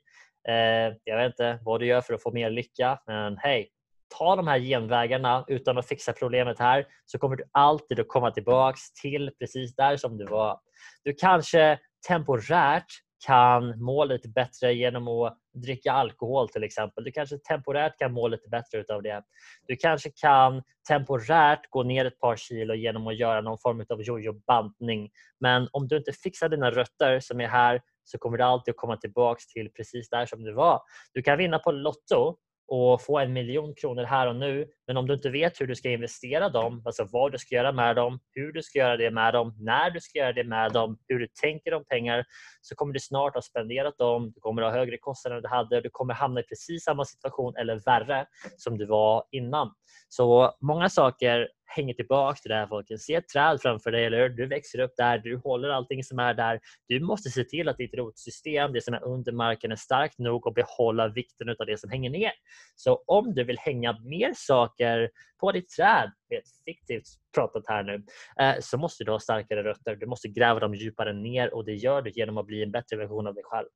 Eh, 0.47 0.93
jag 1.03 1.17
vet 1.17 1.25
inte 1.25 1.59
vad 1.61 1.79
du 1.79 1.85
gör 1.85 2.01
för 2.01 2.13
att 2.13 2.23
få 2.23 2.31
mer 2.31 2.49
lycka, 2.49 2.99
men 3.07 3.37
hej, 3.37 3.69
ta 4.17 4.35
de 4.35 4.47
här 4.47 4.59
genvägarna 4.59 5.45
utan 5.47 5.77
att 5.77 5.87
fixa 5.87 6.13
problemet 6.13 6.59
här 6.59 6.85
så 7.05 7.17
kommer 7.17 7.35
du 7.35 7.43
alltid 7.51 7.99
att 7.99 8.07
komma 8.07 8.31
tillbaks 8.31 8.93
till 8.93 9.31
precis 9.39 9.75
där 9.75 9.97
som 9.97 10.17
du 10.17 10.25
var. 10.25 10.59
Du 11.03 11.13
kanske 11.13 11.79
temporärt 12.07 12.85
kan 13.25 13.83
må 13.83 14.05
lite 14.05 14.29
bättre 14.29 14.73
genom 14.73 15.07
att 15.07 15.37
dricka 15.53 15.91
alkohol 15.91 16.49
till 16.49 16.63
exempel. 16.63 17.03
Du 17.03 17.11
kanske 17.11 17.37
temporärt 17.37 17.99
kan 17.99 18.13
må 18.13 18.27
lite 18.27 18.49
bättre 18.49 18.77
utav 18.79 19.03
det. 19.03 19.23
Du 19.67 19.75
kanske 19.75 20.09
kan 20.15 20.63
temporärt 20.87 21.69
gå 21.69 21.83
ner 21.83 22.05
ett 22.05 22.19
par 22.19 22.35
kilo 22.35 22.73
genom 22.73 23.07
att 23.07 23.17
göra 23.17 23.41
någon 23.41 23.57
form 23.57 23.85
av 23.89 24.01
jojo-bantning. 24.01 25.09
Men 25.39 25.67
om 25.71 25.87
du 25.87 25.97
inte 25.97 26.11
fixar 26.11 26.49
dina 26.49 26.71
rötter 26.71 27.19
som 27.19 27.41
är 27.41 27.47
här 27.47 27.81
så 28.03 28.17
kommer 28.17 28.37
du 28.37 28.43
alltid 28.43 28.71
att 28.71 28.77
komma 28.77 28.97
tillbaks 28.97 29.47
till 29.47 29.69
precis 29.77 30.09
där 30.09 30.25
som 30.25 30.43
du 30.43 30.53
var. 30.53 30.81
Du 31.13 31.21
kan 31.21 31.37
vinna 31.37 31.59
på 31.59 31.71
Lotto 31.71 32.37
och 32.67 33.01
få 33.01 33.19
en 33.19 33.33
miljon 33.33 33.75
kronor 33.75 34.03
här 34.03 34.27
och 34.27 34.35
nu. 34.35 34.67
Men 34.87 34.97
om 34.97 35.07
du 35.07 35.13
inte 35.13 35.29
vet 35.29 35.61
hur 35.61 35.67
du 35.67 35.75
ska 35.75 35.89
investera 35.89 36.49
dem, 36.49 36.81
alltså 36.85 37.07
vad 37.11 37.31
du 37.31 37.37
ska 37.37 37.55
göra 37.55 37.71
med 37.71 37.95
dem, 37.95 38.19
hur 38.31 38.51
du 38.51 38.63
ska 38.63 38.79
göra 38.79 38.97
det 38.97 39.11
med 39.11 39.33
dem, 39.33 39.55
när 39.59 39.89
du 39.89 39.99
ska 39.99 40.19
göra 40.19 40.33
det 40.33 40.43
med 40.43 40.71
dem, 40.71 40.97
hur 41.07 41.19
du 41.19 41.27
tänker 41.41 41.73
om 41.73 41.85
pengar, 41.85 42.25
så 42.61 42.75
kommer 42.75 42.93
du 42.93 42.99
snart 42.99 43.35
ha 43.35 43.41
spenderat 43.41 43.97
dem, 43.97 44.31
du 44.31 44.39
kommer 44.39 44.61
ha 44.61 44.71
högre 44.71 44.97
kostnader 44.97 45.37
än 45.37 45.43
du 45.43 45.49
hade, 45.49 45.81
du 45.81 45.89
kommer 45.89 46.13
hamna 46.13 46.39
i 46.39 46.43
precis 46.43 46.83
samma 46.83 47.05
situation 47.05 47.55
eller 47.55 47.79
värre 47.85 48.25
som 48.57 48.77
du 48.77 48.85
var 48.85 49.23
innan. 49.31 49.73
Så 50.09 50.57
många 50.61 50.89
saker 50.89 51.47
hänger 51.75 51.93
tillbaka 51.93 52.35
till 52.35 52.49
det 52.49 52.55
här 52.55 52.67
folket. 52.67 53.01
Se 53.01 53.13
ett 53.13 53.27
träd 53.27 53.61
framför 53.61 53.91
dig, 53.91 54.05
eller 54.05 54.29
Du 54.29 54.47
växer 54.47 54.79
upp 54.79 54.93
där, 54.97 55.17
du 55.17 55.37
håller 55.37 55.69
allting 55.69 56.03
som 56.03 56.19
är 56.19 56.33
där. 56.33 56.59
Du 56.87 56.99
måste 56.99 57.29
se 57.29 57.43
till 57.43 57.69
att 57.69 57.77
ditt 57.77 57.93
rotsystem, 57.93 58.73
det 58.73 58.81
som 58.81 58.93
är 58.93 59.03
under 59.03 59.31
marken, 59.31 59.71
är 59.71 59.75
starkt 59.75 60.19
nog 60.19 60.47
att 60.47 60.53
behålla 60.53 61.07
vikten 61.07 61.49
av 61.49 61.65
det 61.65 61.79
som 61.79 61.89
hänger 61.89 62.09
ner. 62.09 62.31
Så 62.75 63.03
om 63.07 63.33
du 63.33 63.43
vill 63.43 63.57
hänga 63.57 63.99
mer 63.99 64.33
saker 64.35 65.09
på 65.39 65.51
ditt 65.51 65.69
träd, 65.69 66.11
det 66.29 66.35
är 66.35 66.41
fiktivt 66.65 67.07
pratat 67.35 67.63
här 67.67 67.83
nu, 67.83 68.05
eh, 68.41 68.55
så 68.59 68.77
måste 68.77 69.03
du 69.03 69.11
ha 69.11 69.19
starkare 69.19 69.63
rötter. 69.63 69.95
Du 69.95 70.05
måste 70.05 70.27
gräva 70.27 70.59
dem 70.59 70.75
djupare 70.75 71.13
ner 71.13 71.53
och 71.53 71.65
det 71.65 71.73
gör 71.73 72.01
du 72.01 72.11
genom 72.11 72.37
att 72.37 72.45
bli 72.45 72.63
en 72.63 72.71
bättre 72.71 72.97
version 72.97 73.27
av 73.27 73.33
dig 73.33 73.43
själv. 73.43 73.67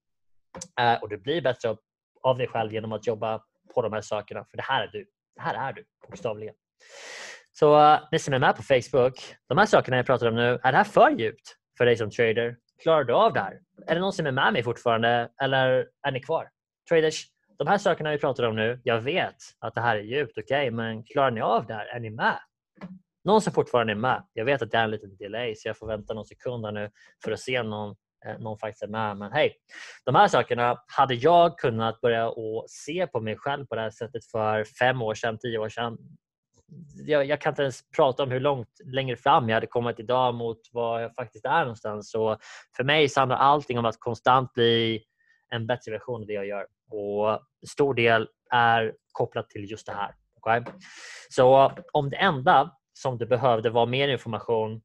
Eh, 0.79 1.01
och 1.01 1.09
du 1.09 1.17
blir 1.17 1.41
bättre 1.41 1.75
av 2.23 2.37
dig 2.37 2.47
själv 2.47 2.73
genom 2.73 2.91
att 2.91 3.07
jobba 3.07 3.43
på 3.75 3.81
de 3.81 3.93
här 3.93 4.01
sakerna, 4.01 4.45
för 4.45 4.57
det 4.57 4.63
här 4.63 4.83
är 4.83 4.91
du. 4.91 5.05
Här 5.39 5.69
är 5.69 5.73
du, 5.73 5.83
bokstavligen. 6.07 6.55
Så 7.51 7.93
uh, 7.93 7.99
ni 8.11 8.19
som 8.19 8.33
är 8.33 8.39
med 8.39 8.55
på 8.55 8.63
Facebook, 8.63 9.35
de 9.47 9.57
här 9.57 9.65
sakerna 9.65 9.97
jag 9.97 10.05
pratar 10.05 10.27
om 10.27 10.35
nu, 10.35 10.59
är 10.63 10.71
det 10.71 10.77
här 10.77 10.83
för 10.83 11.09
djupt 11.09 11.55
för 11.77 11.85
dig 11.85 11.97
som 11.97 12.11
trader? 12.11 12.57
Klarar 12.83 13.03
du 13.03 13.13
av 13.13 13.33
det 13.33 13.39
här? 13.39 13.59
Är 13.87 13.95
det 13.95 14.01
någon 14.01 14.13
som 14.13 14.25
är 14.25 14.31
med 14.31 14.53
mig 14.53 14.63
fortfarande 14.63 15.29
eller 15.41 15.87
är 16.07 16.11
ni 16.11 16.19
kvar? 16.19 16.49
Traders, 16.89 17.25
de 17.57 17.67
här 17.67 17.77
sakerna 17.77 18.11
vi 18.11 18.17
pratar 18.17 18.43
om 18.43 18.55
nu, 18.55 18.81
jag 18.83 19.01
vet 19.01 19.35
att 19.59 19.75
det 19.75 19.81
här 19.81 19.95
är 19.95 20.01
djupt, 20.01 20.37
okej, 20.37 20.43
okay, 20.43 20.71
men 20.71 21.03
klarar 21.03 21.31
ni 21.31 21.41
av 21.41 21.65
det 21.65 21.73
här? 21.73 21.85
Är 21.85 21.99
ni 21.99 22.09
med? 22.09 22.39
Någon 23.23 23.41
som 23.41 23.53
fortfarande 23.53 23.93
är 23.93 23.95
med. 23.95 24.23
Jag 24.33 24.45
vet 24.45 24.61
att 24.61 24.71
det 24.71 24.77
är 24.77 24.83
en 24.83 24.91
liten 24.91 25.17
delay 25.17 25.55
så 25.55 25.67
jag 25.67 25.77
får 25.77 25.87
vänta 25.87 26.13
någon 26.13 26.25
sekund 26.25 26.73
nu 26.73 26.89
för 27.23 27.31
att 27.31 27.39
se 27.39 27.63
någon 27.63 27.95
Eh, 28.25 28.39
någon 28.39 28.57
faktiskt 28.57 28.83
är 28.83 28.87
med. 28.87 29.17
Men 29.17 29.31
hej, 29.31 29.55
de 30.05 30.15
här 30.15 30.27
sakerna 30.27 30.83
hade 30.87 31.13
jag 31.13 31.57
kunnat 31.57 32.01
börja 32.01 32.29
och 32.29 32.65
se 32.69 33.07
på 33.07 33.19
mig 33.19 33.35
själv 33.37 33.65
på 33.65 33.75
det 33.75 33.81
här 33.81 33.89
sättet 33.89 34.25
för 34.25 34.63
fem 34.63 35.01
år 35.01 35.13
sedan, 35.13 35.37
tio 35.37 35.57
år 35.57 35.69
sedan 35.69 35.97
jag, 36.95 37.25
jag, 37.25 37.41
kan 37.41 37.51
inte 37.51 37.61
ens 37.61 37.89
prata 37.95 38.23
om 38.23 38.31
hur 38.31 38.39
långt 38.39 38.67
längre 38.85 39.15
fram 39.15 39.49
jag 39.49 39.55
hade 39.55 39.67
kommit 39.67 39.99
idag 39.99 40.35
mot 40.35 40.61
vad 40.71 41.03
jag 41.03 41.15
faktiskt 41.15 41.45
är 41.45 41.59
någonstans. 41.59 42.11
Så 42.11 42.37
för 42.75 42.83
mig 42.83 43.09
så 43.09 43.19
handlar 43.19 43.37
allting 43.37 43.79
om 43.79 43.85
att 43.85 43.99
konstant 43.99 44.53
bli 44.53 45.03
en 45.49 45.67
bättre 45.67 45.91
version 45.91 46.21
av 46.21 46.27
det 46.27 46.33
jag 46.33 46.47
gör. 46.47 46.65
Och 46.91 47.39
stor 47.67 47.93
del 47.93 48.27
är 48.51 48.93
kopplat 49.11 49.49
till 49.49 49.71
just 49.71 49.85
det 49.85 49.93
här. 49.93 50.15
Okay? 50.37 50.61
Så 51.29 51.71
om 51.93 52.09
det 52.09 52.17
enda 52.17 52.75
som 52.93 53.17
du 53.17 53.25
behövde 53.25 53.69
var 53.69 53.85
mer 53.85 54.07
information 54.07 54.81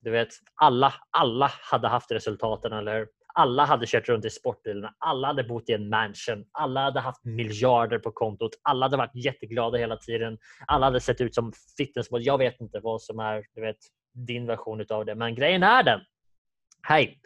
du 0.00 0.10
vet, 0.10 0.28
alla, 0.54 0.94
alla 1.10 1.50
hade 1.70 1.88
haft 1.88 2.12
resultaten, 2.12 2.72
eller 2.72 3.06
alla 3.34 3.64
hade 3.64 3.86
kört 3.86 4.08
runt 4.08 4.24
i 4.24 4.30
sportbilarna, 4.30 4.94
alla 4.98 5.26
hade 5.26 5.44
bott 5.44 5.68
i 5.68 5.72
en 5.72 5.88
mansion, 5.88 6.44
alla 6.52 6.80
hade 6.80 7.00
haft 7.00 7.24
miljarder 7.24 7.98
på 7.98 8.10
kontot, 8.10 8.50
alla 8.62 8.86
hade 8.86 8.96
varit 8.96 9.24
jätteglada 9.24 9.78
hela 9.78 9.96
tiden, 9.96 10.38
alla 10.66 10.86
hade 10.86 11.00
sett 11.00 11.20
ut 11.20 11.34
som 11.34 11.52
fitnessmodell. 11.76 12.26
Jag 12.26 12.38
vet 12.38 12.60
inte 12.60 12.80
vad 12.80 13.02
som 13.02 13.18
är 13.18 13.44
du 13.54 13.60
vet, 13.60 13.76
din 14.14 14.46
version 14.46 14.84
av 14.90 15.04
det, 15.04 15.14
men 15.14 15.34
grejen 15.34 15.62
är 15.62 15.82
den. 15.82 16.00
Hej! 16.82 17.20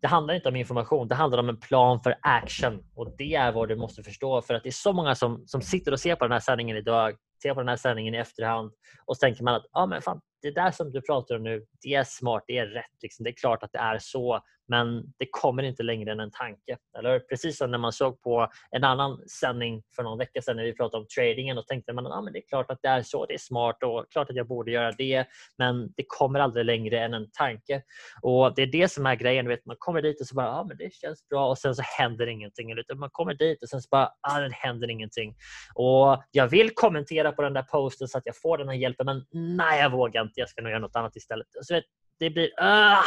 Det 0.00 0.08
handlar 0.08 0.34
inte 0.34 0.48
om 0.48 0.56
information, 0.56 1.08
det 1.08 1.14
handlar 1.14 1.38
om 1.38 1.48
en 1.48 1.60
plan 1.60 2.00
för 2.02 2.14
action. 2.20 2.84
Och 2.94 3.14
det 3.18 3.34
är 3.34 3.52
vad 3.52 3.68
du 3.68 3.76
måste 3.76 4.02
förstå 4.02 4.42
för 4.42 4.54
att 4.54 4.62
det 4.62 4.68
är 4.68 4.70
så 4.70 4.92
många 4.92 5.14
som, 5.14 5.42
som 5.46 5.62
sitter 5.62 5.92
och 5.92 6.00
ser 6.00 6.14
på 6.14 6.24
den 6.24 6.32
här 6.32 6.40
sändningen 6.40 6.76
idag, 6.76 7.16
ser 7.42 7.54
på 7.54 7.60
den 7.60 7.68
här 7.68 7.76
sändningen 7.76 8.14
i 8.14 8.18
efterhand 8.18 8.72
och 9.04 9.16
så 9.16 9.20
tänker 9.20 9.44
man 9.44 9.54
att 9.54 9.66
ah, 9.72 9.86
men 9.86 10.02
fan, 10.02 10.20
det 10.42 10.50
där 10.50 10.70
som 10.70 10.92
du 10.92 11.02
pratar 11.02 11.36
om 11.36 11.42
nu, 11.42 11.66
det 11.82 11.94
är 11.94 12.04
smart, 12.04 12.44
det 12.46 12.58
är 12.58 12.66
rätt. 12.66 13.02
Liksom. 13.02 13.24
Det 13.24 13.30
är 13.30 13.34
klart 13.34 13.62
att 13.62 13.72
det 13.72 13.78
är 13.78 13.98
så, 13.98 14.40
men 14.72 15.02
det 15.18 15.26
kommer 15.30 15.62
inte 15.62 15.82
längre 15.82 16.12
än 16.12 16.20
en 16.20 16.30
tanke. 16.30 16.76
Eller 16.98 17.18
Precis 17.18 17.58
som 17.58 17.70
när 17.70 17.78
man 17.78 17.92
såg 17.92 18.22
på 18.22 18.48
en 18.70 18.84
annan 18.84 19.28
sändning 19.28 19.82
för 19.96 20.02
någon 20.02 20.18
vecka 20.18 20.42
sedan 20.42 20.56
när 20.56 20.64
vi 20.64 20.72
pratade 20.72 21.00
om 21.00 21.06
tradingen 21.16 21.58
och 21.58 21.66
tänkte 21.66 21.92
man 21.92 22.06
att 22.06 22.12
ah, 22.12 22.30
det 22.32 22.38
är 22.38 22.48
klart 22.48 22.70
att 22.70 22.78
det 22.82 22.88
är 22.88 23.02
så, 23.02 23.26
det 23.26 23.34
är 23.34 23.38
smart 23.38 23.82
och 23.82 24.06
klart 24.10 24.30
att 24.30 24.36
jag 24.36 24.46
borde 24.46 24.70
göra 24.70 24.92
det, 24.92 25.26
men 25.58 25.92
det 25.96 26.04
kommer 26.08 26.40
aldrig 26.40 26.66
längre 26.66 27.00
än 27.00 27.14
en 27.14 27.30
tanke. 27.30 27.82
Och 28.22 28.54
Det 28.54 28.62
är 28.62 28.66
det 28.66 28.92
som 28.92 29.06
är 29.06 29.14
grejen. 29.14 29.48
Vet, 29.48 29.66
man 29.66 29.76
kommer 29.78 30.02
dit 30.02 30.20
och 30.20 30.26
så 30.26 30.34
bara, 30.34 30.50
ah, 30.50 30.64
men 30.64 30.76
det 30.76 30.94
känns 30.94 31.28
bra 31.28 31.48
och 31.48 31.58
sen 31.58 31.74
så 31.74 31.82
händer 31.98 32.26
ingenting. 32.26 32.78
Utan 32.78 32.98
man 32.98 33.10
kommer 33.12 33.34
dit 33.34 33.62
och 33.62 33.68
sen 33.68 33.82
så 33.82 33.88
bara, 33.90 34.12
ah, 34.20 34.40
det 34.40 34.54
händer 34.54 34.90
ingenting. 34.90 35.34
Och 35.74 36.22
Jag 36.30 36.48
vill 36.48 36.70
kommentera 36.74 37.32
på 37.32 37.42
den 37.42 37.54
där 37.54 37.62
posten 37.62 38.08
så 38.08 38.18
att 38.18 38.26
jag 38.26 38.36
får 38.36 38.58
den 38.58 38.68
här 38.68 38.76
hjälpen, 38.76 39.06
men 39.06 39.24
nej, 39.56 39.80
jag 39.80 39.90
vågar 39.90 40.22
inte. 40.22 40.40
Jag 40.40 40.48
ska 40.48 40.62
nog 40.62 40.70
göra 40.70 40.80
något 40.80 40.96
annat 40.96 41.16
istället. 41.16 41.46
Så 41.62 41.74
vet, 41.74 41.84
det 42.18 42.30
blir, 42.30 42.50
ah, 42.56 43.02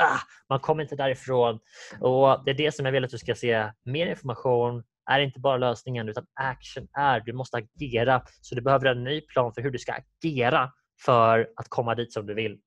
ah, 0.00 0.18
man 0.48 0.60
kommer 0.60 0.82
inte 0.82 0.96
därifrån. 0.96 1.60
Och 2.00 2.44
Det 2.44 2.50
är 2.50 2.54
det 2.54 2.74
som 2.74 2.84
jag 2.84 2.92
vill 2.92 3.04
att 3.04 3.10
du 3.10 3.18
ska 3.18 3.34
se. 3.34 3.70
Mer 3.84 4.06
information 4.06 4.84
är 5.10 5.20
inte 5.20 5.40
bara 5.40 5.56
lösningen 5.56 6.08
utan 6.08 6.26
action 6.34 6.88
är. 6.98 7.20
Du 7.20 7.32
måste 7.32 7.56
agera. 7.56 8.22
Så 8.40 8.54
du 8.54 8.60
behöver 8.60 8.86
en 8.86 9.04
ny 9.04 9.20
plan 9.20 9.52
för 9.54 9.62
hur 9.62 9.70
du 9.70 9.78
ska 9.78 9.92
agera 9.92 10.72
för 11.04 11.48
att 11.56 11.68
komma 11.68 11.94
dit 11.94 12.12
som 12.12 12.26
du 12.26 12.34
vill. 12.34 12.58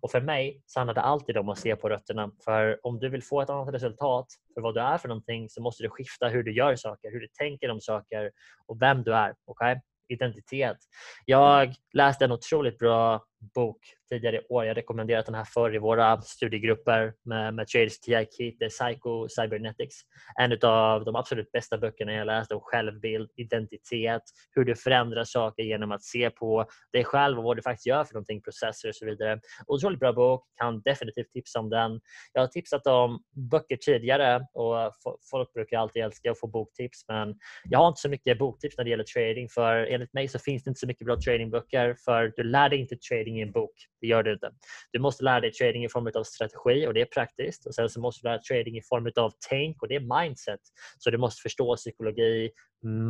Och 0.00 0.10
För 0.10 0.20
mig 0.20 0.62
så 0.66 0.80
handlar 0.80 0.94
det 0.94 1.00
alltid 1.00 1.36
om 1.36 1.48
att 1.48 1.58
se 1.58 1.76
på 1.76 1.88
rötterna. 1.88 2.30
För 2.44 2.86
om 2.86 2.98
du 2.98 3.08
vill 3.08 3.22
få 3.22 3.40
ett 3.40 3.50
annat 3.50 3.74
resultat 3.74 4.26
för 4.54 4.60
vad 4.60 4.74
du 4.74 4.80
är 4.80 4.98
för 4.98 5.08
någonting 5.08 5.48
så 5.48 5.62
måste 5.62 5.82
du 5.82 5.88
skifta 5.88 6.28
hur 6.28 6.42
du 6.42 6.52
gör 6.54 6.76
saker, 6.76 7.10
hur 7.10 7.20
du 7.20 7.28
tänker 7.28 7.70
om 7.70 7.80
saker 7.80 8.30
och 8.66 8.82
vem 8.82 9.02
du 9.02 9.14
är. 9.14 9.34
Okay? 9.46 9.76
Identitet. 10.08 10.76
Jag 11.24 11.74
läste 11.92 12.24
en 12.24 12.32
otroligt 12.32 12.78
bra 12.78 13.24
bok 13.54 13.78
tidigare 14.08 14.36
i 14.36 14.40
år. 14.48 14.64
Jag 14.64 14.76
rekommenderat 14.76 15.26
den 15.26 15.34
här 15.34 15.44
förr 15.44 15.74
i 15.74 15.78
våra 15.78 16.20
studiegrupper 16.20 17.14
med, 17.24 17.54
med 17.54 17.66
Traders 17.66 17.98
Psycho 17.98 19.28
Cybernetics. 19.28 19.96
En 20.40 20.58
av 20.62 21.04
de 21.04 21.16
absolut 21.16 21.52
bästa 21.52 21.78
böckerna 21.78 22.12
jag 22.12 22.26
läst 22.26 22.52
om 22.52 22.60
självbild, 22.60 23.30
identitet, 23.36 24.22
hur 24.54 24.64
du 24.64 24.76
förändrar 24.76 25.24
saker 25.24 25.62
genom 25.62 25.92
att 25.92 26.02
se 26.02 26.30
på 26.30 26.66
dig 26.92 27.04
själv 27.04 27.38
och 27.38 27.44
vad 27.44 27.56
du 27.56 27.62
faktiskt 27.62 27.86
gör 27.86 28.04
för 28.04 28.14
någonting, 28.14 28.42
processer 28.42 28.88
och 28.88 28.94
så 28.94 29.06
vidare. 29.06 29.40
Otroligt 29.66 30.00
bra 30.00 30.12
bok, 30.12 30.44
kan 30.56 30.82
definitivt 30.82 31.30
tipsa 31.32 31.58
om 31.58 31.70
den. 31.70 32.00
Jag 32.32 32.42
har 32.42 32.48
tipsat 32.48 32.86
om 32.86 33.22
böcker 33.50 33.76
tidigare 33.76 34.46
och 34.52 34.92
folk 35.30 35.52
brukar 35.52 35.78
alltid 35.78 36.02
älska 36.02 36.30
att 36.30 36.40
få 36.40 36.46
boktips 36.46 37.04
men 37.08 37.34
jag 37.64 37.78
har 37.78 37.88
inte 37.88 38.00
så 38.00 38.08
mycket 38.08 38.38
boktips 38.38 38.76
när 38.78 38.84
det 38.84 38.90
gäller 38.90 39.04
trading 39.04 39.48
för 39.48 39.76
enligt 39.76 40.12
mig 40.12 40.28
så 40.28 40.38
finns 40.38 40.64
det 40.64 40.68
inte 40.68 40.80
så 40.80 40.86
mycket 40.86 41.06
bra 41.06 41.16
tradingböcker 41.16 41.96
för 42.04 42.32
du 42.36 42.42
lär 42.42 42.68
dig 42.68 42.78
inte 42.78 42.96
trading 42.96 43.31
i 43.38 43.42
en 43.42 43.52
bok. 43.52 43.74
Det 44.00 44.06
gör 44.06 44.22
du 44.22 44.32
inte. 44.32 44.50
Du 44.92 44.98
måste 44.98 45.24
lära 45.24 45.40
dig 45.40 45.52
trading 45.52 45.84
i 45.84 45.88
form 45.88 46.10
av 46.14 46.24
strategi 46.24 46.86
och 46.86 46.94
det 46.94 47.00
är 47.00 47.04
praktiskt. 47.04 47.66
Och 47.66 47.74
Sen 47.74 47.88
så 47.88 48.00
måste 48.00 48.22
du 48.22 48.28
lära 48.28 48.36
dig 48.36 48.44
trading 48.44 48.78
i 48.78 48.82
form 48.82 49.10
av 49.16 49.32
tänk 49.50 49.82
och 49.82 49.88
det 49.88 49.96
är 49.96 50.22
mindset. 50.22 50.60
Så 50.98 51.10
du 51.10 51.18
måste 51.18 51.42
förstå 51.42 51.76
psykologi, 51.76 52.50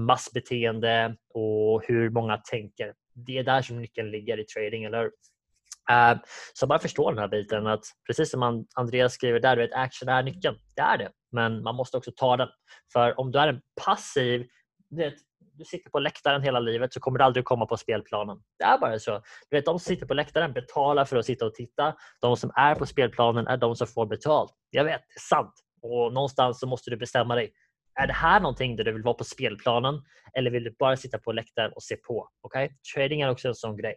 massbeteende 0.06 1.16
och 1.34 1.86
hur 1.86 2.10
många 2.10 2.36
tänker. 2.36 2.94
Det 3.14 3.38
är 3.38 3.44
där 3.44 3.62
som 3.62 3.80
nyckeln 3.80 4.10
ligger 4.10 4.40
i 4.40 4.44
trading, 4.44 4.84
eller 4.84 5.10
Uh, 5.90 6.20
så 6.54 6.66
bara 6.66 6.78
förstå 6.78 7.10
den 7.10 7.18
här 7.18 7.28
biten 7.28 7.66
att 7.66 7.84
precis 8.06 8.30
som 8.30 8.66
Andreas 8.74 9.12
skriver 9.12 9.40
där, 9.40 9.56
du 9.56 9.62
vet, 9.62 9.72
action 9.72 10.08
är 10.08 10.22
nyckeln. 10.22 10.56
Det 10.76 10.82
är 10.82 10.98
det, 10.98 11.10
men 11.32 11.62
man 11.62 11.74
måste 11.74 11.96
också 11.96 12.12
ta 12.16 12.36
den. 12.36 12.48
För 12.92 13.20
om 13.20 13.32
du 13.32 13.38
är 13.38 13.48
en 13.48 13.60
passiv, 13.84 14.46
vet, 14.90 15.14
du 15.62 15.66
sitter 15.66 15.90
på 15.90 15.98
läktaren 15.98 16.42
hela 16.42 16.60
livet 16.60 16.92
så 16.92 17.00
kommer 17.00 17.18
du 17.18 17.24
aldrig 17.24 17.44
komma 17.44 17.66
på 17.66 17.76
spelplanen. 17.76 18.38
Det 18.58 18.64
är 18.64 18.78
bara 18.78 18.98
så. 18.98 19.22
Du 19.50 19.56
vet, 19.56 19.64
de 19.64 19.78
som 19.78 19.94
sitter 19.94 20.06
på 20.06 20.14
läktaren 20.14 20.52
betalar 20.52 21.04
för 21.04 21.16
att 21.16 21.26
sitta 21.26 21.46
och 21.46 21.54
titta. 21.54 21.94
De 22.20 22.36
som 22.36 22.50
är 22.54 22.74
på 22.74 22.86
spelplanen 22.86 23.46
är 23.46 23.56
de 23.56 23.76
som 23.76 23.86
får 23.86 24.06
betalt. 24.06 24.52
Jag 24.70 24.84
vet, 24.84 25.00
det 25.08 25.18
är 25.18 25.36
sant. 25.36 25.54
Och 25.82 26.12
någonstans 26.12 26.60
så 26.60 26.66
måste 26.66 26.90
du 26.90 26.96
bestämma 26.96 27.34
dig. 27.34 27.52
Är 28.00 28.06
det 28.06 28.12
här 28.12 28.40
någonting 28.40 28.76
där 28.76 28.84
du 28.84 28.92
vill 28.92 29.02
vara 29.02 29.14
på 29.14 29.24
spelplanen 29.24 30.02
eller 30.38 30.50
vill 30.50 30.64
du 30.64 30.74
bara 30.78 30.96
sitta 30.96 31.18
på 31.18 31.32
läktaren 31.32 31.72
och 31.72 31.82
se 31.82 31.96
på? 31.96 32.28
Okay? 32.42 32.68
Trading 32.94 33.20
är 33.20 33.30
också 33.30 33.48
en 33.48 33.54
sån 33.54 33.76
grej. 33.76 33.94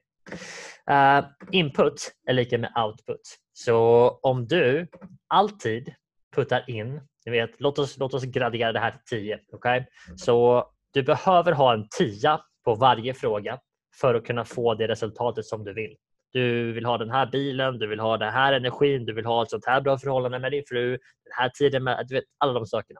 Uh, 0.91 1.25
input 1.51 2.11
är 2.27 2.33
lika 2.33 2.57
med 2.57 2.71
output. 2.77 3.21
Så 3.53 4.09
om 4.21 4.47
du 4.47 4.87
alltid 5.27 5.93
puttar 6.35 6.69
in, 6.69 7.01
ni 7.25 7.31
vet, 7.31 7.59
låt 7.59 7.79
oss, 7.79 7.97
låt 7.97 8.13
oss 8.13 8.23
gradera 8.23 8.71
det 8.71 8.79
här 8.79 8.91
till 8.91 9.19
10. 9.19 9.39
Okay? 9.51 9.83
Så 10.15 10.65
du 10.95 11.03
behöver 11.03 11.51
ha 11.51 11.73
en 11.73 11.87
tia 11.89 12.41
på 12.65 12.75
varje 12.75 13.13
fråga 13.13 13.59
för 13.99 14.15
att 14.15 14.25
kunna 14.25 14.45
få 14.45 14.73
det 14.73 14.87
resultatet 14.87 15.45
som 15.45 15.63
du 15.63 15.73
vill. 15.73 15.95
Du 16.33 16.71
vill 16.73 16.85
ha 16.85 16.97
den 16.97 17.11
här 17.11 17.25
bilen, 17.25 17.79
du 17.79 17.87
vill 17.87 17.99
ha 17.99 18.17
den 18.17 18.33
här 18.33 18.53
energin, 18.53 19.05
du 19.05 19.13
vill 19.13 19.25
ha 19.25 19.43
ett 19.43 19.49
sånt 19.49 19.65
här 19.65 19.81
bra 19.81 19.97
förhållande 19.97 20.39
med 20.39 20.51
din 20.51 20.63
fru, 20.67 20.89
den 20.89 21.33
här 21.37 21.49
tiden 21.49 21.83
med, 21.83 22.05
du 22.07 22.15
vet 22.15 22.23
alla 22.37 22.53
de 22.53 22.65
sakerna. 22.65 22.99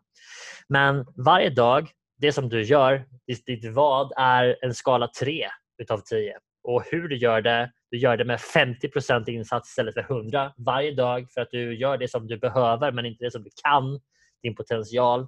Men 0.70 1.06
varje 1.26 1.50
dag, 1.50 1.90
det 2.18 2.32
som 2.32 2.50
du 2.50 2.64
gör, 2.64 3.06
ditt 3.28 3.66
vad 3.66 4.12
är 4.18 4.58
en 4.62 4.74
skala 4.74 5.08
3 5.20 5.48
utav 5.82 5.98
10. 5.98 6.38
Och 6.64 6.84
hur 6.92 7.08
du 7.08 7.18
gör 7.18 7.42
det, 7.42 7.72
du 7.92 7.98
gör 7.98 8.18
det 8.18 8.26
med 8.26 8.40
50% 8.40 9.30
insats 9.30 9.70
istället 9.70 9.94
för 9.94 10.02
100 10.02 10.54
varje 10.58 10.92
dag 10.92 11.28
för 11.34 11.42
att 11.42 11.52
du 11.52 11.78
gör 11.78 11.98
det 11.98 12.08
som 12.08 12.28
du 12.28 12.38
behöver 12.38 12.92
men 12.92 13.06
inte 13.06 13.26
det 13.26 13.32
som 13.32 13.44
du 13.44 13.50
kan, 13.64 14.00
din 14.46 14.56
potential 14.56 15.28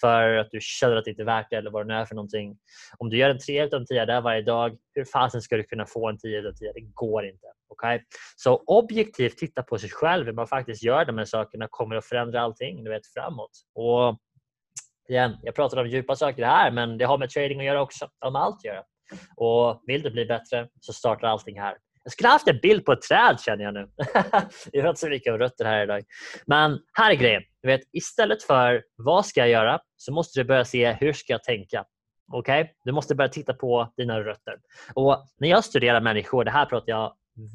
för 0.00 0.36
att 0.36 0.50
du 0.50 0.58
känner 0.60 0.96
att 0.96 1.04
det 1.04 1.10
inte 1.10 1.22
är 1.22 1.26
värt 1.26 1.46
det 1.50 1.56
eller 1.56 1.70
vad 1.70 1.86
det 1.86 1.94
nu 1.94 2.00
är 2.00 2.04
för 2.04 2.14
någonting. 2.14 2.58
Om 2.98 3.10
du 3.10 3.16
gör 3.16 3.30
en 3.30 3.38
3 3.38 3.62
av 3.62 3.84
10 3.84 4.04
där 4.04 4.20
varje 4.20 4.42
dag, 4.42 4.76
hur 4.94 5.04
fasen 5.04 5.42
ska 5.42 5.56
du 5.56 5.62
kunna 5.62 5.86
få 5.86 6.08
en 6.08 6.18
10 6.18 6.48
av 6.48 6.52
10? 6.52 6.72
Det 6.72 6.80
går 6.80 7.26
inte. 7.26 7.46
Okay? 7.68 8.00
Så 8.36 8.56
objektivt 8.66 9.38
titta 9.38 9.62
på 9.62 9.78
sig 9.78 9.90
själv 9.90 10.26
hur 10.26 10.32
man 10.32 10.46
faktiskt 10.46 10.82
gör 10.82 11.04
de 11.04 11.18
här 11.18 11.24
sakerna 11.24 11.66
kommer 11.70 11.96
att 11.96 12.04
förändra 12.04 12.40
allting 12.40 12.84
du 12.84 12.90
vet, 12.90 13.06
framåt. 13.06 13.50
Och 13.74 14.18
igen, 15.08 15.36
jag 15.42 15.54
pratar 15.54 15.80
om 15.80 15.88
djupa 15.88 16.16
saker 16.16 16.44
här 16.44 16.70
men 16.70 16.98
det 16.98 17.04
har 17.04 17.18
med 17.18 17.30
trading 17.30 17.60
att 17.60 17.66
göra 17.66 17.82
också. 17.82 18.04
Det 18.04 18.26
har 18.26 18.30
med 18.30 18.42
allt 18.42 18.56
att 18.56 18.64
göra. 18.64 18.82
Och 19.36 19.82
vill 19.86 20.02
du 20.02 20.10
bli 20.10 20.26
bättre 20.26 20.68
så 20.80 20.92
startar 20.92 21.28
allting 21.28 21.60
här. 21.60 21.76
Jag 22.06 22.12
skulle 22.12 22.28
haft 22.28 22.48
en 22.48 22.58
bild 22.62 22.84
på 22.84 22.92
ett 22.92 23.02
träd 23.02 23.40
känner 23.40 23.64
jag 23.64 23.74
nu. 23.74 23.88
jag 24.72 24.82
har 24.82 24.88
inte 24.88 25.00
så 25.00 25.08
mycket 25.08 25.32
om 25.32 25.38
rötter 25.38 25.64
här 25.64 25.82
idag. 25.82 26.02
Men 26.46 26.78
här 26.92 27.10
är 27.10 27.14
grejen. 27.14 27.42
Du 27.62 27.68
vet, 27.68 27.80
istället 27.92 28.42
för 28.42 28.82
vad 28.96 29.26
ska 29.26 29.40
jag 29.40 29.48
göra 29.48 29.80
så 29.96 30.12
måste 30.12 30.40
du 30.40 30.44
börja 30.44 30.64
se 30.64 30.92
hur 30.92 31.12
ska 31.12 31.32
jag 31.32 31.42
tänka. 31.42 31.84
Okej? 32.32 32.60
Okay? 32.62 32.74
Du 32.84 32.92
måste 32.92 33.14
börja 33.14 33.28
titta 33.28 33.54
på 33.54 33.92
dina 33.96 34.20
rötter. 34.20 34.54
Och 34.94 35.26
när 35.38 35.48
jag 35.48 35.64
studerar 35.64 36.00
människor, 36.00 36.44
det 36.44 36.50
här 36.50 36.66
pratar 36.66 36.92
jag 36.92 37.12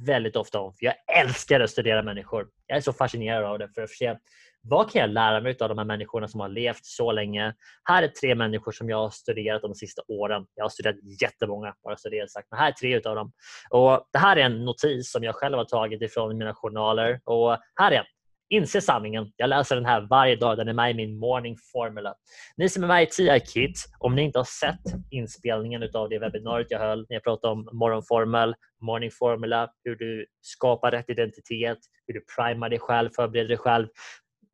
väldigt 0.07 0.35
ofta 0.35 0.59
om, 0.59 0.73
för 0.73 0.85
jag 0.85 0.95
älskar 1.17 1.59
att 1.59 1.69
studera 1.69 2.03
människor. 2.03 2.47
Jag 2.67 2.77
är 2.77 2.81
så 2.81 2.93
fascinerad 2.93 3.45
av 3.45 3.59
det 3.59 3.69
för 3.75 3.81
att 3.81 3.89
se 3.89 4.15
vad 4.63 4.91
kan 4.91 5.01
jag 5.01 5.09
lära 5.09 5.41
mig 5.41 5.57
av 5.59 5.69
de 5.69 5.77
här 5.77 5.85
människorna 5.85 6.27
som 6.27 6.39
har 6.39 6.49
levt 6.49 6.85
så 6.85 7.11
länge? 7.11 7.53
Här 7.83 8.03
är 8.03 8.07
tre 8.07 8.35
människor 8.35 8.71
som 8.71 8.89
jag 8.89 8.97
har 8.97 9.09
studerat 9.09 9.61
de 9.61 9.75
sista 9.75 10.01
åren. 10.07 10.45
Jag 10.55 10.63
har 10.63 10.69
studerat 10.69 11.21
jättemånga, 11.21 11.73
bara 11.83 11.97
så 11.97 12.09
det 12.09 12.19
är 12.19 12.27
sagt. 12.27 12.47
Men 12.51 12.59
här 12.59 12.67
är 12.67 12.71
tre 12.71 12.97
utav 12.97 13.15
dem. 13.15 13.31
Och 13.69 14.07
det 14.13 14.19
här 14.19 14.37
är 14.37 14.41
en 14.41 14.65
notis 14.65 15.11
som 15.11 15.23
jag 15.23 15.35
själv 15.35 15.57
har 15.57 15.65
tagit 15.65 16.01
ifrån 16.01 16.37
mina 16.37 16.53
journaler. 16.53 17.21
Och 17.23 17.57
här 17.75 17.91
är 17.91 17.97
en. 17.97 18.05
Inse 18.53 18.81
sanningen. 18.81 19.31
Jag 19.35 19.49
läser 19.49 19.75
den 19.75 19.85
här 19.85 20.07
varje 20.09 20.35
dag. 20.35 20.57
Den 20.57 20.67
är 20.67 20.73
med 20.73 20.91
i 20.91 20.93
min 20.93 21.19
morning 21.19 21.57
formula. 21.73 22.13
Ni 22.57 22.69
som 22.69 22.83
är 22.83 22.87
med 22.87 23.03
i 23.03 23.05
TI 23.05 23.39
Kit, 23.39 23.85
om 23.99 24.15
ni 24.15 24.21
inte 24.21 24.39
har 24.39 24.43
sett 24.43 24.93
inspelningen 25.11 25.89
av 25.93 26.09
det 26.09 26.19
webbinariet 26.19 26.67
jag 26.71 26.79
höll 26.79 26.99
när 27.09 27.15
jag 27.15 27.23
pratade 27.23 27.53
om 27.53 27.69
morgonformel, 27.71 28.55
morning 28.81 29.11
formula, 29.11 29.69
hur 29.83 29.95
du 29.95 30.25
skapar 30.41 30.91
rätt 30.91 31.09
identitet, 31.09 31.77
hur 32.07 32.13
du 32.13 32.21
primar 32.35 32.69
dig 32.69 32.79
själv, 32.79 33.09
förbereder 33.15 33.49
dig 33.49 33.57
själv 33.57 33.87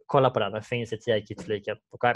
kolla 0.08 0.30
på 0.30 0.40
den, 0.40 0.52
den 0.52 0.62
finns 0.62 0.94
i 0.94 0.98
TI-kit-fliken. 0.98 1.78
Okay? 1.92 2.14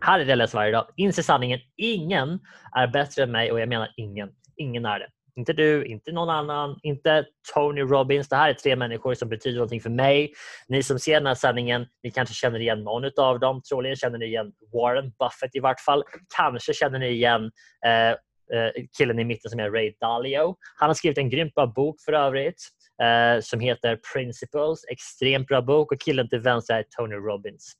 Här 0.00 0.20
är 0.20 0.24
det 0.24 0.30
jag 0.30 0.36
läser 0.36 0.58
varje 0.58 0.72
dag. 0.72 0.86
Inse 0.96 1.22
sanningen. 1.22 1.60
Ingen 1.76 2.40
är 2.76 2.86
bättre 2.86 3.22
än 3.22 3.32
mig 3.32 3.52
och 3.52 3.60
jag 3.60 3.68
menar 3.68 3.88
ingen. 3.96 4.30
Ingen 4.56 4.84
är 4.84 4.98
det. 4.98 5.08
Inte 5.36 5.52
du, 5.52 5.84
inte 5.86 6.12
någon 6.12 6.30
annan, 6.30 6.78
inte 6.82 7.26
Tony 7.54 7.80
Robbins. 7.80 8.28
Det 8.28 8.36
här 8.36 8.50
är 8.50 8.54
tre 8.54 8.76
människor 8.76 9.14
som 9.14 9.28
betyder 9.28 9.56
någonting 9.56 9.80
för 9.80 9.90
mig. 9.90 10.32
Ni 10.68 10.82
som 10.82 10.98
ser 10.98 11.14
den 11.14 11.26
här 11.26 11.34
sändningen, 11.34 11.86
ni 12.02 12.10
kanske 12.10 12.34
känner 12.34 12.60
igen 12.60 12.84
någon 12.84 13.10
av 13.16 13.40
dem. 13.40 13.62
Troligen 13.62 13.96
känner 13.96 14.18
ni 14.18 14.26
igen 14.26 14.52
Warren 14.72 15.12
Buffett 15.18 15.54
i 15.56 15.60
vart 15.60 15.80
fall. 15.80 16.04
Kanske 16.36 16.74
känner 16.74 16.98
ni 16.98 17.08
igen 17.08 17.50
eh, 17.86 18.10
eh 18.10 18.72
killen 18.98 19.18
i 19.18 19.24
mitten 19.24 19.50
som 19.50 19.60
är 19.60 19.70
Ray 19.70 19.94
Dalio. 20.00 20.56
Han 20.76 20.88
har 20.88 20.94
skrivit 20.94 21.18
en 21.18 21.30
grym 21.30 21.50
bok 21.74 21.96
för 22.04 22.12
övrigt 22.12 22.68
eh, 23.02 23.40
som 23.40 23.60
heter 23.60 23.98
Principles. 24.14 24.84
Extremt 24.90 25.48
bra 25.48 25.62
bok 25.62 25.92
och 25.92 26.00
killen 26.00 26.28
till 26.28 26.38
vänster 26.38 26.74
är 26.74 26.84
Tony 26.96 27.14
Robbins. 27.14 27.72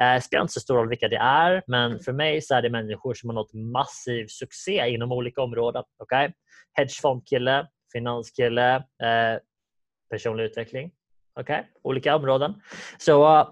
Eh, 0.00 0.20
spelar 0.20 0.42
inte 0.42 0.52
så 0.52 0.60
stor 0.60 0.74
roll 0.74 0.88
vilka 0.88 1.08
det 1.08 1.16
är 1.16 1.62
men 1.66 1.98
för 1.98 2.12
mig 2.12 2.42
så 2.42 2.54
är 2.54 2.62
det 2.62 2.70
människor 2.70 3.14
som 3.14 3.28
har 3.28 3.34
nått 3.34 3.54
massiv 3.54 4.26
succé 4.26 4.88
inom 4.88 5.12
olika 5.12 5.42
områden. 5.42 5.84
Okay? 5.98 6.30
Hedgefondkille, 6.72 7.66
finanskille, 7.92 8.74
eh, 8.76 9.38
personlig 10.10 10.44
utveckling. 10.44 10.90
Okay? 11.40 11.62
Olika 11.82 12.16
områden. 12.16 12.54
Så 12.98 13.40
uh, 13.40 13.48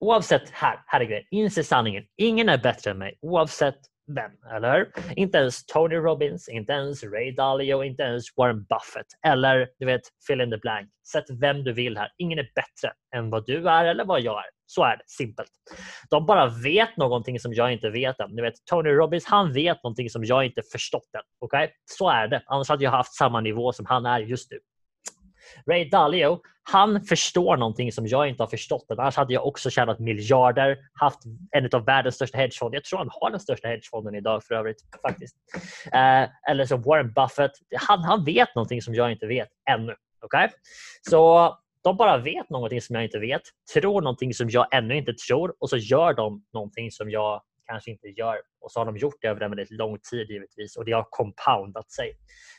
oavsett, 0.00 0.50
här, 0.50 0.82
här 0.86 1.00
är 1.00 1.04
grejen. 1.04 1.24
Inse 1.30 1.64
sanningen. 1.64 2.04
Ingen 2.16 2.48
är 2.48 2.58
bättre 2.58 2.90
än 2.90 2.98
mig 2.98 3.18
oavsett 3.20 3.78
vem, 4.06 4.30
eller 4.54 4.88
Inte 5.16 5.38
ens 5.38 5.66
Tony 5.66 5.96
Robbins, 5.96 6.48
inte 6.48 6.72
ens 6.72 7.04
Ray 7.04 7.32
Dalio, 7.32 7.84
inte 7.84 8.02
ens 8.02 8.24
Warren 8.36 8.64
Buffett 8.64 9.06
eller 9.26 9.68
du 9.78 9.86
vet, 9.86 10.00
fill 10.26 10.40
in 10.40 10.50
the 10.50 10.56
blank. 10.56 10.90
Sätt 11.12 11.24
vem 11.40 11.64
du 11.64 11.72
vill 11.72 11.98
här. 11.98 12.08
Ingen 12.18 12.38
är 12.38 12.48
bättre 12.54 12.92
än 13.16 13.30
vad 13.30 13.46
du 13.46 13.68
är 13.68 13.84
eller 13.84 14.04
vad 14.04 14.20
jag 14.20 14.38
är. 14.38 14.50
Så 14.66 14.84
är 14.84 14.96
det, 14.96 15.04
simpelt. 15.06 15.50
De 16.10 16.26
bara 16.26 16.46
vet 16.46 16.96
någonting 16.96 17.40
som 17.40 17.54
jag 17.54 17.72
inte 17.72 17.90
vet 17.90 18.20
än. 18.20 18.36
Du 18.36 18.42
vet, 18.42 18.54
Tony 18.64 18.90
Robbins, 18.90 19.26
han 19.26 19.52
vet 19.52 19.82
någonting 19.82 20.10
som 20.10 20.24
jag 20.24 20.44
inte 20.44 20.62
förstått 20.72 21.14
än. 21.14 21.22
Okay? 21.40 21.68
Så 21.84 22.10
är 22.10 22.28
det. 22.28 22.42
Annars 22.46 22.68
hade 22.68 22.84
jag 22.84 22.90
haft 22.90 23.14
samma 23.14 23.40
nivå 23.40 23.72
som 23.72 23.86
han 23.86 24.06
är 24.06 24.20
just 24.20 24.50
nu. 24.50 24.58
Ray 25.70 25.88
Dalio, 25.88 26.40
han 26.62 27.04
förstår 27.04 27.56
någonting 27.56 27.92
som 27.92 28.06
jag 28.06 28.28
inte 28.28 28.42
har 28.42 28.48
förstått. 28.48 28.86
Annars 28.88 29.16
hade 29.16 29.34
jag 29.34 29.46
också 29.46 29.70
tjänat 29.70 29.98
miljarder, 29.98 30.78
haft 31.00 31.18
en 31.50 31.68
av 31.72 31.84
världens 31.84 32.14
största 32.14 32.38
hedgefonder. 32.38 32.76
Jag 32.76 32.84
tror 32.84 32.98
han 32.98 33.10
har 33.12 33.30
den 33.30 33.40
största 33.40 33.68
hedgefonden 33.68 34.14
idag 34.14 34.44
för 34.44 34.54
övrigt. 34.54 34.78
faktiskt. 35.02 35.36
Eh, 35.92 36.50
eller 36.50 36.64
som 36.64 36.82
Warren 36.82 37.12
Buffett. 37.12 37.52
Han, 37.76 38.04
han 38.04 38.24
vet 38.24 38.54
någonting 38.54 38.82
som 38.82 38.94
jag 38.94 39.12
inte 39.12 39.26
vet 39.26 39.48
ännu. 39.70 39.94
Okay? 40.24 40.48
Så 41.10 41.52
de 41.84 41.96
bara 41.96 42.18
vet 42.18 42.50
någonting 42.50 42.80
som 42.80 42.94
jag 42.94 43.04
inte 43.04 43.18
vet, 43.18 43.42
tror 43.74 44.02
någonting 44.02 44.34
som 44.34 44.50
jag 44.50 44.74
ännu 44.74 44.96
inte 44.96 45.12
tror 45.12 45.54
och 45.58 45.70
så 45.70 45.76
gör 45.76 46.14
de 46.14 46.44
någonting 46.52 46.90
som 46.90 47.10
jag 47.10 47.42
kanske 47.72 47.90
inte 47.90 48.08
gör. 48.08 48.40
Och 48.60 48.72
så 48.72 48.80
har 48.80 48.86
de 48.86 48.96
gjort 48.96 49.16
det 49.20 49.28
över 49.28 49.40
en 49.40 49.50
väldigt 49.50 49.70
lång 49.70 49.98
tid 50.10 50.30
givetvis 50.30 50.76
och 50.76 50.84
det 50.84 50.92
har 50.92 51.06
compoundat 51.10 51.90
sig. 51.90 52.12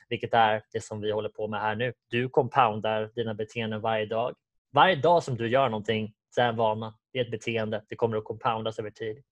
Vilket 0.09 0.33
är 0.33 0.63
det 0.73 0.81
som 0.81 1.01
vi 1.01 1.11
håller 1.11 1.29
på 1.29 1.47
med 1.47 1.61
här 1.61 1.75
nu. 1.75 1.93
Du 2.09 2.29
compoundar 2.29 3.11
dina 3.15 3.33
beteenden 3.33 3.81
varje 3.81 4.05
dag. 4.05 4.35
Varje 4.73 4.95
dag 4.95 5.23
som 5.23 5.37
du 5.37 5.47
gör 5.47 5.69
någonting 5.69 6.13
så 6.29 6.41
är 6.41 6.45
en 6.45 6.55
vana. 6.55 6.97
Det 7.13 7.19
är 7.19 7.25
ett 7.25 7.31
beteende. 7.31 7.83
Det 7.89 7.95
kommer 7.95 8.17
att 8.17 8.23
compoundas 8.23 8.79
över 8.79 8.89
tid. 8.89 9.23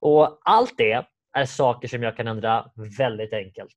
Och 0.00 0.38
allt 0.44 0.74
det 0.76 1.06
är 1.32 1.44
saker 1.44 1.88
som 1.88 2.02
jag 2.02 2.16
kan 2.16 2.28
ändra 2.28 2.70
väldigt 2.98 3.32
enkelt. 3.32 3.74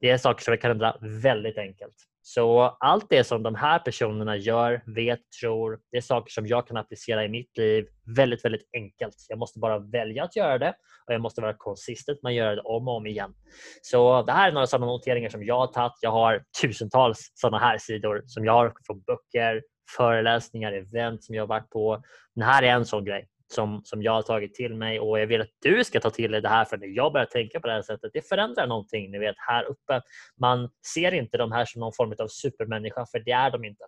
Det 0.00 0.10
är 0.10 0.18
saker 0.18 0.44
som 0.44 0.52
jag 0.52 0.60
kan 0.60 0.70
ändra 0.70 0.96
väldigt 1.00 1.58
enkelt. 1.58 1.94
Så 2.26 2.60
allt 2.80 3.06
det 3.10 3.24
som 3.24 3.42
de 3.42 3.54
här 3.54 3.78
personerna 3.78 4.36
gör, 4.36 4.82
vet, 4.86 5.20
tror, 5.40 5.78
det 5.90 5.96
är 5.96 6.00
saker 6.00 6.32
som 6.32 6.46
jag 6.46 6.66
kan 6.66 6.76
applicera 6.76 7.24
i 7.24 7.28
mitt 7.28 7.56
liv 7.56 7.86
väldigt, 8.16 8.44
väldigt 8.44 8.68
enkelt. 8.72 9.14
Jag 9.28 9.38
måste 9.38 9.58
bara 9.58 9.78
välja 9.78 10.24
att 10.24 10.36
göra 10.36 10.58
det 10.58 10.74
och 11.06 11.14
jag 11.14 11.20
måste 11.20 11.40
vara 11.40 11.54
konsistent 11.56 12.22
med 12.22 12.30
att 12.30 12.36
göra 12.36 12.54
det 12.54 12.60
om 12.60 12.88
och 12.88 12.96
om 12.96 13.06
igen. 13.06 13.34
Så 13.82 14.22
det 14.22 14.32
här 14.32 14.48
är 14.48 14.52
några 14.52 14.66
sådana 14.66 14.86
noteringar 14.86 15.30
som 15.30 15.44
jag 15.44 15.58
har 15.58 15.66
tagit. 15.66 15.92
Jag 16.00 16.10
har 16.10 16.44
tusentals 16.62 17.32
sådana 17.34 17.58
här 17.58 17.78
sidor 17.78 18.22
som 18.26 18.44
jag 18.44 18.52
har 18.52 18.72
från 18.86 19.02
böcker, 19.02 19.62
föreläsningar, 19.96 20.72
event 20.72 21.24
som 21.24 21.34
jag 21.34 21.42
har 21.42 21.48
varit 21.48 21.70
på. 21.70 22.02
Den 22.34 22.44
här 22.44 22.62
är 22.62 22.68
en 22.72 22.86
sån 22.86 23.04
grej 23.04 23.28
som, 23.52 23.80
som 23.84 24.02
jag 24.02 24.12
har 24.12 24.22
tagit 24.22 24.54
till 24.54 24.74
mig 24.74 25.00
och 25.00 25.20
jag 25.20 25.26
vill 25.26 25.40
att 25.40 25.50
du 25.58 25.84
ska 25.84 26.00
ta 26.00 26.10
till 26.10 26.30
dig 26.30 26.40
det 26.40 26.48
här 26.48 26.64
för 26.64 26.76
när 26.76 26.86
jag 26.86 27.12
börjar 27.12 27.26
tänka 27.26 27.60
på 27.60 27.66
det 27.66 27.72
här 27.72 27.82
sättet, 27.82 28.10
det 28.12 28.28
förändrar 28.28 28.66
någonting. 28.66 29.10
Ni 29.10 29.18
vet 29.18 29.34
här 29.38 29.64
uppe, 29.64 30.02
man 30.40 30.70
ser 30.94 31.14
inte 31.14 31.38
de 31.38 31.52
här 31.52 31.64
som 31.64 31.80
någon 31.80 31.92
form 31.92 32.14
av 32.18 32.28
supermänniska 32.28 33.06
för 33.06 33.18
det 33.18 33.32
är 33.32 33.50
de 33.50 33.64
inte. 33.64 33.84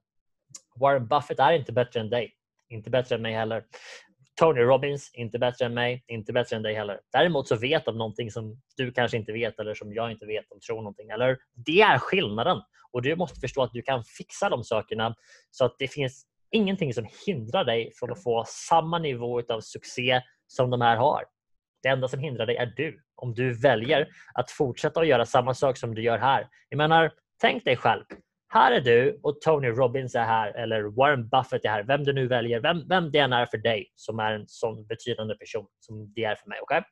Warren 0.81 1.09
Buffett 1.09 1.39
är 1.39 1.53
inte 1.53 1.73
bättre 1.73 2.01
än 2.01 2.11
dig, 2.11 2.35
inte 2.69 2.91
bättre 2.91 3.15
än 3.15 3.23
mig 3.23 3.35
heller. 3.35 3.65
Tony 4.41 4.61
Robbins, 4.61 5.11
inte 5.15 5.39
bättre 5.39 5.67
än 5.67 5.75
mig, 5.75 6.05
inte 6.07 6.33
bättre 6.33 6.57
än 6.57 6.63
dig 6.63 6.75
heller. 6.75 7.01
Däremot 7.13 7.49
så 7.49 7.57
vet 7.57 7.85
de 7.85 7.99
någonting 7.99 8.31
som 8.31 8.61
du 8.77 8.93
kanske 8.93 9.17
inte 9.17 9.33
vet 9.33 9.59
eller 9.59 9.75
som 9.75 9.95
jag 9.95 10.11
inte 10.11 10.27
vet. 10.27 10.45
De 10.49 10.61
tror 10.61 10.77
någonting. 10.77 11.11
Eller 11.11 11.39
det 11.55 11.81
är 11.81 11.99
skillnaden. 11.99 12.63
Och 12.93 13.03
du 13.03 13.17
måste 13.17 13.41
förstå 13.41 13.63
att 13.63 13.73
du 13.73 13.83
kan 13.83 14.05
fixa 14.05 14.49
de 14.49 14.65
sakerna 14.65 15.15
så 15.51 15.65
att 15.65 15.77
det 15.79 15.89
finns 15.89 16.27
ingenting 16.57 16.95
som 16.95 17.07
hindrar 17.27 17.65
dig 17.65 17.93
från 17.95 18.13
att 18.13 18.23
få 18.23 18.45
samma 18.47 18.99
nivå 18.99 19.43
av 19.49 19.61
succé 19.61 20.23
som 20.47 20.71
de 20.71 20.81
här 20.81 20.97
har. 20.97 21.25
Det 21.83 21.89
enda 21.89 22.09
som 22.09 22.21
hindrar 22.21 22.47
dig 22.47 22.57
är 22.57 22.73
du. 22.77 23.03
Om 23.17 23.35
du 23.35 23.53
väljer 23.53 24.09
att 24.35 24.51
fortsätta 24.51 25.01
att 25.01 25.07
göra 25.07 25.27
samma 25.27 25.55
sak 25.55 25.77
som 25.77 25.95
du 25.95 26.03
gör 26.03 26.19
här. 26.19 26.49
Jag 26.69 26.79
menar, 26.79 27.13
tänk 27.41 27.65
dig 27.65 27.77
själv. 27.77 28.05
här 28.49 28.73
är 28.73 28.81
du 28.81 29.21
och 29.23 29.41
Tony 29.41 29.69
Robbins 29.69 30.15
är 30.15 30.25
här 30.25 30.53
eller 30.53 30.83
Warren 30.83 31.29
Buffett 31.29 31.65
är 31.65 31.69
här, 31.69 31.83
vem 31.83 32.05
du 32.05 32.13
nu 32.13 32.27
väljer, 32.27 32.61
vem, 32.61 32.89
vem 32.89 33.11
det 33.11 33.19
än 33.19 33.33
är 33.33 33.47
för 33.47 33.59
dig 33.59 33.93
som 33.95 34.19
är 34.19 34.33
en 34.33 34.45
sån 34.49 34.87
betydande 34.87 35.35
person 35.35 35.67
som 35.81 36.13
det 36.15 36.25
är 36.25 36.35
för 36.35 36.49
mig. 36.49 36.61
Okay? 36.61 36.83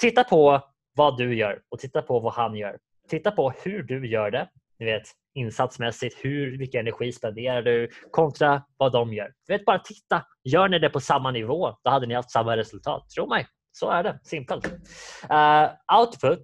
Titta 0.00 0.24
på 0.24 0.60
vad 0.96 1.18
du 1.18 1.36
gör 1.36 1.62
och 1.68 1.78
titta 1.78 2.02
på 2.02 2.20
vad 2.20 2.32
han 2.32 2.54
gör. 2.54 2.78
Titta 3.08 3.30
på 3.30 3.52
hur 3.64 3.82
du 3.82 4.08
gör 4.08 4.30
det, 4.30 4.48
ni 4.80 4.86
vet 4.86 5.02
insatsmässigt, 5.34 6.16
hur 6.24 6.58
mycket 6.58 6.80
energi 6.80 7.12
spenderar 7.12 7.62
du 7.62 7.88
kontra 8.10 8.62
vad 8.76 8.92
de 8.92 9.12
gör. 9.12 9.32
Du 9.46 9.52
vet, 9.52 9.64
bara 9.64 9.78
titta, 9.78 10.26
gör 10.44 10.68
ni 10.68 10.78
det 10.78 10.90
på 10.90 11.00
samma 11.00 11.30
nivå, 11.30 11.76
då 11.84 11.90
hade 11.90 12.06
ni 12.06 12.14
haft 12.14 12.30
samma 12.30 12.56
resultat. 12.56 13.10
Tro 13.10 13.26
mig, 13.26 13.46
så 13.72 13.90
är 13.90 14.02
det. 14.02 14.20
Simpelt. 14.24 14.66
Uh, 14.66 15.98
output 16.00 16.42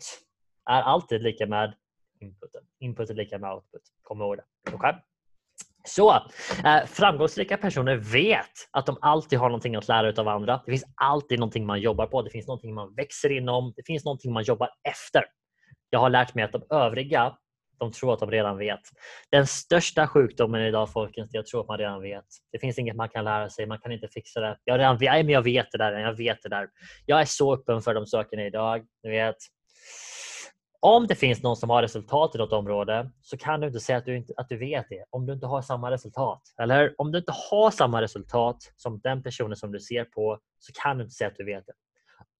är 0.71 0.83
alltid 0.83 1.23
lika 1.23 1.47
med 1.47 1.75
inputen. 2.21 2.63
Input 2.81 3.11
är 3.11 3.15
lika 3.15 3.39
med 3.39 3.53
output. 3.53 3.83
Kom 4.03 4.21
ihåg 4.21 4.37
det. 4.37 4.75
Okay? 4.75 4.93
Så 5.89 6.15
eh, 6.65 6.87
framgångsrika 6.87 7.57
personer 7.57 7.97
vet 7.97 8.51
att 8.71 8.87
de 8.87 8.99
alltid 9.01 9.39
har 9.39 9.49
någonting 9.49 9.77
att 9.77 9.89
lära 9.89 10.21
av 10.21 10.29
andra. 10.29 10.63
Det 10.67 10.73
finns 10.73 10.85
alltid 10.95 11.39
någonting 11.39 11.67
man 11.67 11.81
jobbar 11.81 12.07
på. 12.07 12.23
Det 12.23 12.31
finns 12.31 12.47
någonting 12.47 12.75
man 12.75 12.95
växer 12.95 13.33
inom. 13.33 13.73
Det 13.77 13.83
finns 13.87 14.05
någonting 14.05 14.33
man 14.33 14.43
jobbar 14.43 14.69
efter. 14.89 15.25
Jag 15.91 15.99
har 15.99 16.11
lärt 16.11 16.35
mig 16.35 16.45
att 16.45 16.53
de 16.53 16.63
övriga 16.71 17.37
de 17.79 17.93
tror 17.93 18.13
att 18.13 18.21
de 18.21 18.31
redan 18.31 18.59
vet. 18.59 18.81
Den 19.31 19.47
största 19.47 20.07
sjukdomen 20.07 20.63
idag 20.63 20.93
folkens, 20.93 21.31
jag 21.33 21.47
tror 21.47 21.61
att 21.61 21.69
man 21.69 21.79
redan 21.79 22.03
vet. 22.03 22.25
Det 22.53 22.59
finns 22.59 22.79
inget 22.79 22.97
man 22.97 23.09
kan 23.09 23.25
lära 23.25 23.51
sig, 23.51 23.67
man 23.67 23.79
kan 23.79 23.93
inte 23.93 24.09
fixa 24.09 24.41
det. 24.41 24.59
Jag, 24.65 24.79
redan, 24.79 24.99
men 25.01 25.29
jag 25.29 25.43
vet 25.43 25.67
det 25.73 25.79
där, 25.79 25.93
jag 25.93 26.17
vet 26.17 26.43
det 26.43 26.49
där. 26.49 26.69
Jag 27.07 27.21
är 27.21 27.25
så 27.25 27.55
öppen 27.55 27.83
för 27.83 27.95
de 27.95 28.07
sakerna 28.07 28.43
idag. 28.47 28.85
Ni 29.03 29.11
vet. 29.11 29.37
Om 30.81 31.07
det 31.07 31.15
finns 31.15 31.43
någon 31.43 31.57
som 31.57 31.71
har 31.71 31.83
resultat 31.83 32.35
i 32.35 32.39
något 32.39 32.53
område 32.53 33.11
så 33.21 33.37
kan 33.37 33.61
du 33.61 33.67
inte 33.67 33.81
säga 33.81 33.99
att 33.99 34.05
du, 34.05 34.17
inte, 34.17 34.33
att 34.37 34.49
du 34.49 34.57
vet 34.57 34.87
det 34.89 35.05
om 35.11 35.27
du 35.27 35.33
inte 35.33 35.47
har 35.47 35.63
samma 35.63 35.91
resultat. 35.91 36.43
Eller 36.63 36.95
om 36.99 37.13
du 37.13 37.19
inte 37.19 37.33
har 37.51 37.71
samma 37.71 38.03
resultat 38.03 38.57
som 38.77 39.01
den 39.01 39.23
personen 39.23 39.57
som 39.57 39.73
du 39.73 39.81
ser 39.81 40.05
på 40.05 40.39
så 40.59 40.73
kan 40.83 40.99
du 40.99 41.05
inte 41.05 41.15
säga 41.15 41.29
att 41.29 41.37
du 41.37 41.45
vet 41.45 41.67
det. 41.67 41.73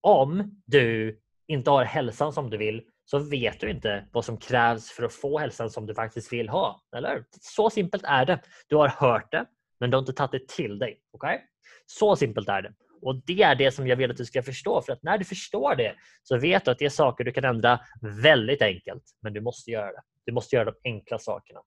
Om 0.01 0.61
du 0.67 1.21
inte 1.47 1.71
har 1.71 1.85
hälsan 1.85 2.33
som 2.33 2.51
du 2.51 2.57
vill 2.57 2.83
så 3.11 3.19
vet 3.19 3.61
du 3.61 3.71
inte 3.71 4.09
vad 4.13 4.25
som 4.25 4.37
krävs 4.37 4.91
för 4.91 5.03
att 5.03 5.13
få 5.13 5.39
hälsan 5.39 5.71
som 5.71 5.87
du 5.87 5.95
faktiskt 5.95 6.33
vill 6.33 6.49
ha. 6.49 6.83
Eller 6.97 7.25
Så 7.41 7.71
simpelt 7.71 8.05
är 8.05 8.25
det. 8.25 8.41
Du 8.69 8.77
har 8.77 8.89
hört 8.89 9.33
det, 9.33 9.47
men 9.81 9.91
du 9.91 9.97
har 9.97 10.01
inte 10.01 10.13
tagit 10.13 10.33
det 10.33 10.49
till 10.49 10.79
dig. 10.79 11.01
Okay? 11.13 11.39
Så 11.87 12.17
simpelt 12.17 12.49
är 12.49 12.63
det. 12.63 12.73
Och 13.03 13.23
Det 13.27 13.43
är 13.43 13.55
det 13.55 13.73
som 13.73 13.87
jag 13.87 13.97
vill 13.97 14.11
att 14.11 14.17
du 14.17 14.25
ska 14.25 14.43
förstå. 14.43 14.83
För 14.83 14.93
att 14.93 15.03
när 15.03 15.19
du 15.19 15.25
förstår 15.25 15.75
det 15.75 15.95
så 16.23 16.39
vet 16.39 16.65
du 16.65 16.71
att 16.71 16.79
det 16.79 16.85
är 16.85 16.91
saker 16.91 17.25
du 17.25 17.33
kan 17.33 17.45
ändra 17.45 17.81
väldigt 18.23 18.63
enkelt. 18.63 19.05
Men 19.23 19.33
du 19.33 19.41
måste 19.41 19.71
göra 19.71 19.93
det. 19.93 20.03
Du 20.25 20.33
måste 20.33 20.57
göra 20.57 20.65
de 20.65 20.75
enkla 20.85 21.19
sakerna. 21.19 21.61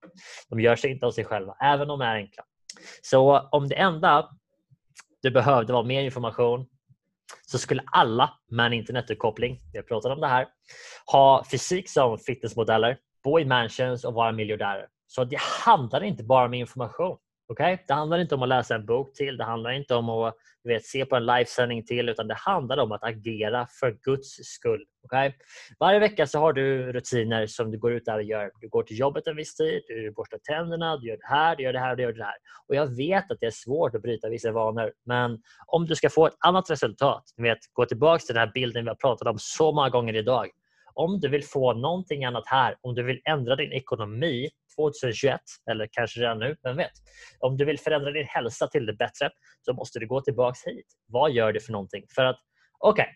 De 0.48 0.60
gör 0.60 0.76
sig 0.76 0.90
inte 0.90 1.06
av 1.06 1.10
sig 1.10 1.24
själva, 1.24 1.56
även 1.62 1.90
om 1.90 1.98
de 1.98 2.04
är 2.04 2.14
enkla. 2.14 2.44
Så 3.02 3.38
om 3.38 3.68
det 3.68 3.74
enda 3.74 4.30
du 5.22 5.30
behövde 5.30 5.72
var 5.72 5.84
mer 5.84 6.02
information 6.02 6.66
så 7.46 7.58
skulle 7.58 7.82
alla 7.86 8.30
med 8.50 8.66
en 8.66 8.72
internetuppkoppling, 8.72 9.60
vi 9.72 9.78
har 9.78 9.82
pratat 9.82 10.12
om 10.12 10.20
det 10.20 10.26
här, 10.26 10.46
ha 11.06 11.44
fysik 11.50 11.90
som 11.90 12.18
fitnessmodeller, 12.18 12.96
bo 13.24 13.40
i 13.40 13.44
mansions 13.44 14.04
och 14.04 14.14
vara 14.14 14.32
miljardärer. 14.32 14.86
Så 15.06 15.24
det 15.24 15.40
handlar 15.64 16.04
inte 16.04 16.24
bara 16.24 16.44
om 16.44 16.54
information. 16.54 17.18
Okay? 17.48 17.78
Det 17.86 17.94
handlar 17.94 18.18
inte 18.18 18.34
om 18.34 18.42
att 18.42 18.48
läsa 18.48 18.74
en 18.74 18.86
bok 18.86 19.14
till, 19.14 19.36
det 19.36 19.44
handlar 19.44 19.70
inte 19.70 19.94
om 19.94 20.08
att 20.08 20.34
vet, 20.64 20.84
se 20.84 21.04
på 21.04 21.16
en 21.16 21.26
livesändning 21.26 21.84
till, 21.84 22.08
utan 22.08 22.28
det 22.28 22.34
handlar 22.34 22.78
om 22.78 22.92
att 22.92 23.04
agera 23.04 23.66
för 23.80 23.90
Guds 24.02 24.28
skull. 24.28 24.84
Okay? 25.02 25.32
Varje 25.80 25.98
vecka 25.98 26.26
så 26.26 26.38
har 26.38 26.52
du 26.52 26.92
rutiner 26.92 27.46
som 27.46 27.70
du 27.70 27.78
går 27.78 27.92
ut 27.92 28.04
där 28.04 28.16
och 28.16 28.22
gör. 28.22 28.50
Du 28.60 28.68
går 28.68 28.82
till 28.82 28.98
jobbet 28.98 29.26
en 29.26 29.36
viss 29.36 29.54
tid, 29.54 29.82
du 29.88 30.10
borstar 30.10 30.38
tänderna, 30.38 30.96
du 30.96 31.08
gör 31.08 31.16
det 31.16 31.26
här, 31.26 31.56
du 31.56 31.62
gör 31.62 31.72
det 31.72 31.78
här, 31.78 31.96
du 31.96 32.02
gör 32.02 32.12
det 32.12 32.24
här. 32.24 32.36
Och 32.68 32.74
jag 32.74 32.96
vet 32.96 33.30
att 33.30 33.40
det 33.40 33.46
är 33.46 33.50
svårt 33.50 33.94
att 33.94 34.02
bryta 34.02 34.28
vissa 34.28 34.52
vanor, 34.52 34.92
men 35.06 35.38
om 35.66 35.86
du 35.86 35.94
ska 35.94 36.10
få 36.10 36.26
ett 36.26 36.36
annat 36.38 36.70
resultat, 36.70 37.24
du 37.36 37.42
vet, 37.42 37.58
gå 37.72 37.84
tillbaka 37.84 38.18
till 38.18 38.34
den 38.34 38.46
här 38.46 38.52
bilden 38.54 38.84
vi 38.84 38.88
har 38.88 38.96
pratat 38.96 39.28
om 39.28 39.36
så 39.38 39.72
många 39.72 39.88
gånger 39.88 40.16
idag. 40.16 40.48
Om 40.94 41.20
du 41.20 41.28
vill 41.28 41.44
få 41.44 41.72
någonting 41.72 42.24
annat 42.24 42.44
här, 42.46 42.76
om 42.80 42.94
du 42.94 43.02
vill 43.02 43.20
ändra 43.24 43.56
din 43.56 43.72
ekonomi 43.72 44.48
2021 44.76 45.40
eller 45.70 45.88
kanske 45.92 46.20
redan 46.20 46.38
nu, 46.38 46.56
vem 46.62 46.76
vet? 46.76 46.92
Om 47.38 47.56
du 47.56 47.64
vill 47.64 47.78
förändra 47.78 48.10
din 48.10 48.26
hälsa 48.26 48.66
till 48.66 48.86
det 48.86 48.92
bättre 48.92 49.30
så 49.60 49.72
måste 49.72 49.98
du 49.98 50.06
gå 50.06 50.20
tillbaka 50.20 50.70
hit. 50.70 50.86
Vad 51.06 51.32
gör 51.32 51.52
du 51.52 51.60
för 51.60 51.72
någonting? 51.72 52.04
För 52.14 52.24
att 52.24 52.38
okej, 52.78 53.02
okay, 53.02 53.14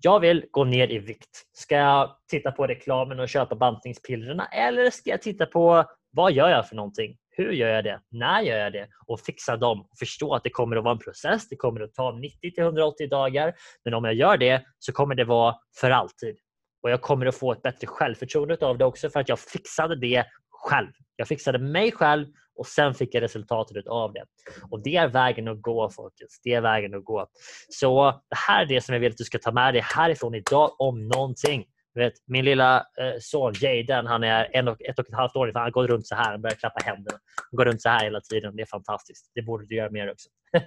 jag 0.00 0.20
vill 0.20 0.46
gå 0.50 0.64
ner 0.64 0.92
i 0.92 0.98
vikt. 0.98 1.44
Ska 1.52 1.76
jag 1.76 2.16
titta 2.30 2.52
på 2.52 2.66
reklamen 2.66 3.20
och 3.20 3.28
köpa 3.28 3.54
bantningspillerna 3.54 4.46
eller 4.46 4.90
ska 4.90 5.10
jag 5.10 5.22
titta 5.22 5.46
på 5.46 5.84
vad 6.10 6.32
gör 6.32 6.48
jag 6.48 6.68
för 6.68 6.76
någonting? 6.76 7.16
Hur 7.30 7.52
gör 7.52 7.68
jag 7.68 7.84
det? 7.84 8.00
När 8.10 8.40
gör 8.40 8.58
jag 8.58 8.72
det? 8.72 8.88
Och 9.06 9.20
fixa 9.20 9.56
dem. 9.56 9.88
Förstå 9.98 10.34
att 10.34 10.44
det 10.44 10.50
kommer 10.50 10.76
att 10.76 10.84
vara 10.84 10.92
en 10.92 10.98
process. 10.98 11.48
Det 11.48 11.56
kommer 11.56 11.80
att 11.80 11.94
ta 11.94 12.12
90 12.12 12.38
till 12.40 12.62
180 12.62 13.08
dagar. 13.08 13.54
Men 13.84 13.94
om 13.94 14.04
jag 14.04 14.14
gör 14.14 14.36
det 14.36 14.64
så 14.78 14.92
kommer 14.92 15.14
det 15.14 15.24
vara 15.24 15.54
för 15.80 15.90
alltid. 15.90 16.36
Och 16.82 16.90
jag 16.90 17.02
kommer 17.02 17.26
att 17.26 17.34
få 17.34 17.52
ett 17.52 17.62
bättre 17.62 17.86
självförtroende 17.86 18.66
av 18.66 18.78
det 18.78 18.84
också 18.84 19.10
för 19.10 19.20
att 19.20 19.28
jag 19.28 19.38
fixade 19.38 19.96
det 19.96 20.24
själv. 20.50 20.90
Jag 21.16 21.28
fixade 21.28 21.58
mig 21.58 21.92
själv 21.92 22.26
och 22.58 22.66
sen 22.66 22.94
fick 22.94 23.14
jag 23.14 23.22
resultatet 23.22 23.86
av 23.86 24.12
det. 24.12 24.24
Och 24.70 24.82
det 24.82 24.96
är 24.96 25.08
vägen 25.08 25.48
att 25.48 25.62
gå 25.62 25.90
folkens. 25.90 26.40
Det 26.44 26.54
är 26.54 26.60
vägen 26.60 26.94
att 26.94 27.04
gå. 27.04 27.26
Så 27.68 28.20
det 28.30 28.36
här 28.36 28.62
är 28.62 28.66
det 28.66 28.80
som 28.80 28.92
jag 28.92 29.00
vill 29.00 29.12
att 29.12 29.18
du 29.18 29.24
ska 29.24 29.38
ta 29.38 29.52
med 29.52 29.74
dig 29.74 29.82
härifrån 29.82 30.34
idag 30.34 30.70
om 30.78 31.08
någonting. 31.08 31.64
vet, 31.94 32.12
min 32.26 32.44
lilla 32.44 32.76
eh, 32.76 33.12
son 33.20 33.54
Jaden, 33.60 34.06
han 34.06 34.24
är 34.24 34.48
en 34.52 34.68
och, 34.68 34.82
ett 34.82 34.98
och 34.98 35.08
ett 35.08 35.14
halvt 35.14 35.36
år. 35.36 35.52
Han 35.54 35.72
går 35.72 35.86
runt 35.88 36.06
så 36.06 36.14
här. 36.14 36.30
Han 36.30 36.42
börjar 36.42 36.56
klappa 36.56 36.80
händerna. 36.84 37.18
Han 37.50 37.56
går 37.56 37.64
runt 37.64 37.82
så 37.82 37.88
här 37.88 38.04
hela 38.04 38.20
tiden. 38.20 38.56
Det 38.56 38.62
är 38.62 38.66
fantastiskt. 38.66 39.30
Det 39.34 39.42
borde 39.42 39.66
du 39.66 39.76
göra 39.76 39.90
mer 39.90 40.10
också. 40.10 40.28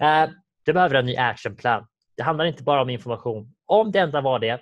Eh, 0.00 0.28
du 0.64 0.72
behöver 0.72 0.94
en 0.94 1.06
ny 1.06 1.16
actionplan. 1.16 1.86
Det 2.16 2.22
handlar 2.22 2.44
inte 2.44 2.62
bara 2.62 2.82
om 2.82 2.90
information. 2.90 3.54
Om 3.66 3.92
det 3.92 3.98
enda 3.98 4.20
var 4.20 4.38
det 4.38 4.60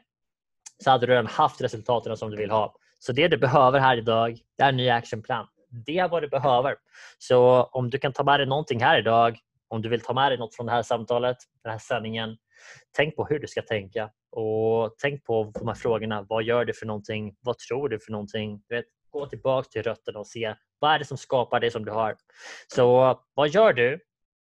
så 0.85 0.91
hade 0.91 1.07
du 1.07 1.13
redan 1.13 1.27
haft 1.27 1.61
resultaten 1.61 2.17
som 2.17 2.31
du 2.31 2.37
vill 2.37 2.51
ha. 2.51 2.75
Så 2.99 3.13
det 3.13 3.29
du 3.29 3.37
behöver 3.37 3.81
här 3.81 3.97
idag 3.97 4.39
det 4.59 4.65
är 4.65 4.69
en 4.69 4.77
ny 4.77 4.89
actionplan. 4.89 5.47
Det 5.87 5.99
är 5.99 6.09
vad 6.09 6.23
du 6.23 6.29
behöver. 6.29 6.77
Så 7.19 7.63
om 7.63 7.91
du 7.91 7.99
kan 7.99 8.13
ta 8.13 8.25
med 8.25 8.41
dig 8.41 8.47
någonting 8.47 8.81
här 8.81 8.99
idag, 8.99 9.39
om 9.69 9.83
du 9.83 9.89
vill 9.89 10.01
ta 10.01 10.13
med 10.13 10.31
dig 10.31 10.39
något 10.39 10.55
från 10.55 10.67
det 10.67 10.73
här 10.73 10.83
samtalet, 10.83 11.37
den 11.63 11.73
här 11.73 11.79
sändningen, 11.79 12.37
tänk 12.97 13.17
på 13.17 13.25
hur 13.25 13.39
du 13.39 13.47
ska 13.47 13.63
tänka 13.63 14.11
och 14.31 14.95
tänk 14.99 15.25
på 15.25 15.53
de 15.55 15.69
här 15.69 15.75
frågorna. 15.75 16.27
Vad 16.29 16.43
gör 16.43 16.65
du 16.65 16.75
för 16.75 16.87
någonting? 16.87 17.37
Vad 17.41 17.59
tror 17.59 17.89
du 17.89 18.01
för 18.01 18.13
någonting? 18.13 18.63
Du 18.69 18.75
vet, 18.75 18.85
gå 19.11 19.27
tillbaka 19.27 19.69
till 19.69 19.83
rötterna 19.83 20.19
och 20.19 20.27
se 20.27 20.55
vad 20.79 20.95
är 20.95 20.99
det 20.99 21.05
som 21.05 21.19
skapar 21.19 21.61
det 21.61 21.71
som 21.71 21.85
du 21.85 21.91
har. 21.91 22.17
Så 22.67 23.21
vad 23.35 23.49
gör 23.49 23.73
du 23.73 24.01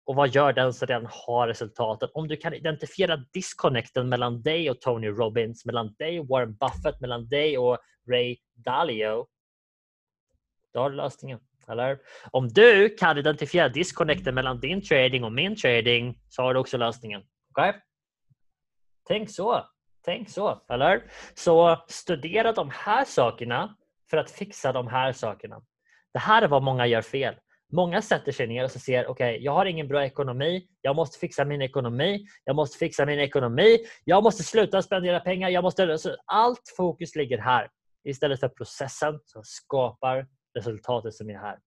och 0.05 0.15
vad 0.15 0.29
gör 0.29 0.53
den 0.53 0.73
som 0.73 0.87
redan 0.87 1.07
har 1.11 1.47
resultatet? 1.47 2.11
Om 2.13 2.27
du 2.27 2.35
kan 2.35 2.53
identifiera 2.53 3.17
disconnecten 3.33 4.09
mellan 4.09 4.41
dig 4.41 4.69
och 4.69 4.81
Tony 4.81 5.07
Robbins, 5.07 5.65
mellan 5.65 5.95
dig 5.99 6.19
och 6.19 6.27
Warren 6.27 6.55
Buffett, 6.55 7.01
mellan 7.01 7.29
dig 7.29 7.57
och 7.57 7.77
Ray 8.11 8.37
Dalio, 8.55 9.27
då 10.73 10.79
har 10.79 10.89
du 10.89 10.95
lösningen. 10.95 11.39
Eller? 11.67 11.99
Om 12.31 12.47
du 12.47 12.89
kan 12.89 13.17
identifiera 13.17 13.69
disconnecten 13.69 14.35
mellan 14.35 14.59
din 14.59 14.81
trading 14.81 15.23
och 15.23 15.31
min 15.31 15.55
trading 15.55 16.19
så 16.29 16.41
har 16.41 16.53
du 16.53 16.59
också 16.59 16.77
lösningen. 16.77 17.21
Okay? 17.49 17.73
Tänk 19.07 19.29
så. 19.29 19.65
Tänk 20.05 20.29
så. 20.29 20.61
Eller? 20.69 21.03
Så 21.33 21.85
studera 21.87 22.51
de 22.51 22.69
här 22.73 23.05
sakerna 23.05 23.75
för 24.09 24.17
att 24.17 24.31
fixa 24.31 24.71
de 24.71 24.87
här 24.87 25.13
sakerna. 25.13 25.61
Det 26.13 26.19
här 26.19 26.41
är 26.41 26.47
vad 26.47 26.63
många 26.63 26.87
gör 26.87 27.01
fel. 27.01 27.35
Många 27.71 28.01
sätter 28.01 28.31
sig 28.31 28.47
ner 28.47 28.63
och 28.63 28.71
så 28.71 28.79
ser 28.79 29.07
okej, 29.07 29.35
okay, 29.35 29.43
jag 29.43 29.51
har 29.51 29.65
ingen 29.65 29.87
bra 29.87 30.05
ekonomi. 30.05 30.67
Jag 30.81 30.95
måste 30.95 31.19
fixa 31.19 31.45
min 31.45 31.61
ekonomi. 31.61 32.25
Jag 32.43 32.55
måste 32.55 32.77
fixa 32.77 33.05
min 33.05 33.19
ekonomi. 33.19 33.77
Jag 34.03 34.23
måste 34.23 34.43
sluta 34.43 34.81
spendera 34.81 35.19
pengar. 35.19 35.49
Jag 35.49 35.63
måste... 35.63 35.97
allt 36.25 36.73
fokus 36.77 37.15
ligger 37.15 37.37
här 37.37 37.69
istället 38.03 38.39
för 38.39 38.49
processen 38.49 39.19
som 39.25 39.43
skapar 39.43 40.27
resultatet 40.59 41.13
som 41.13 41.29
är 41.29 41.37
här. 41.37 41.59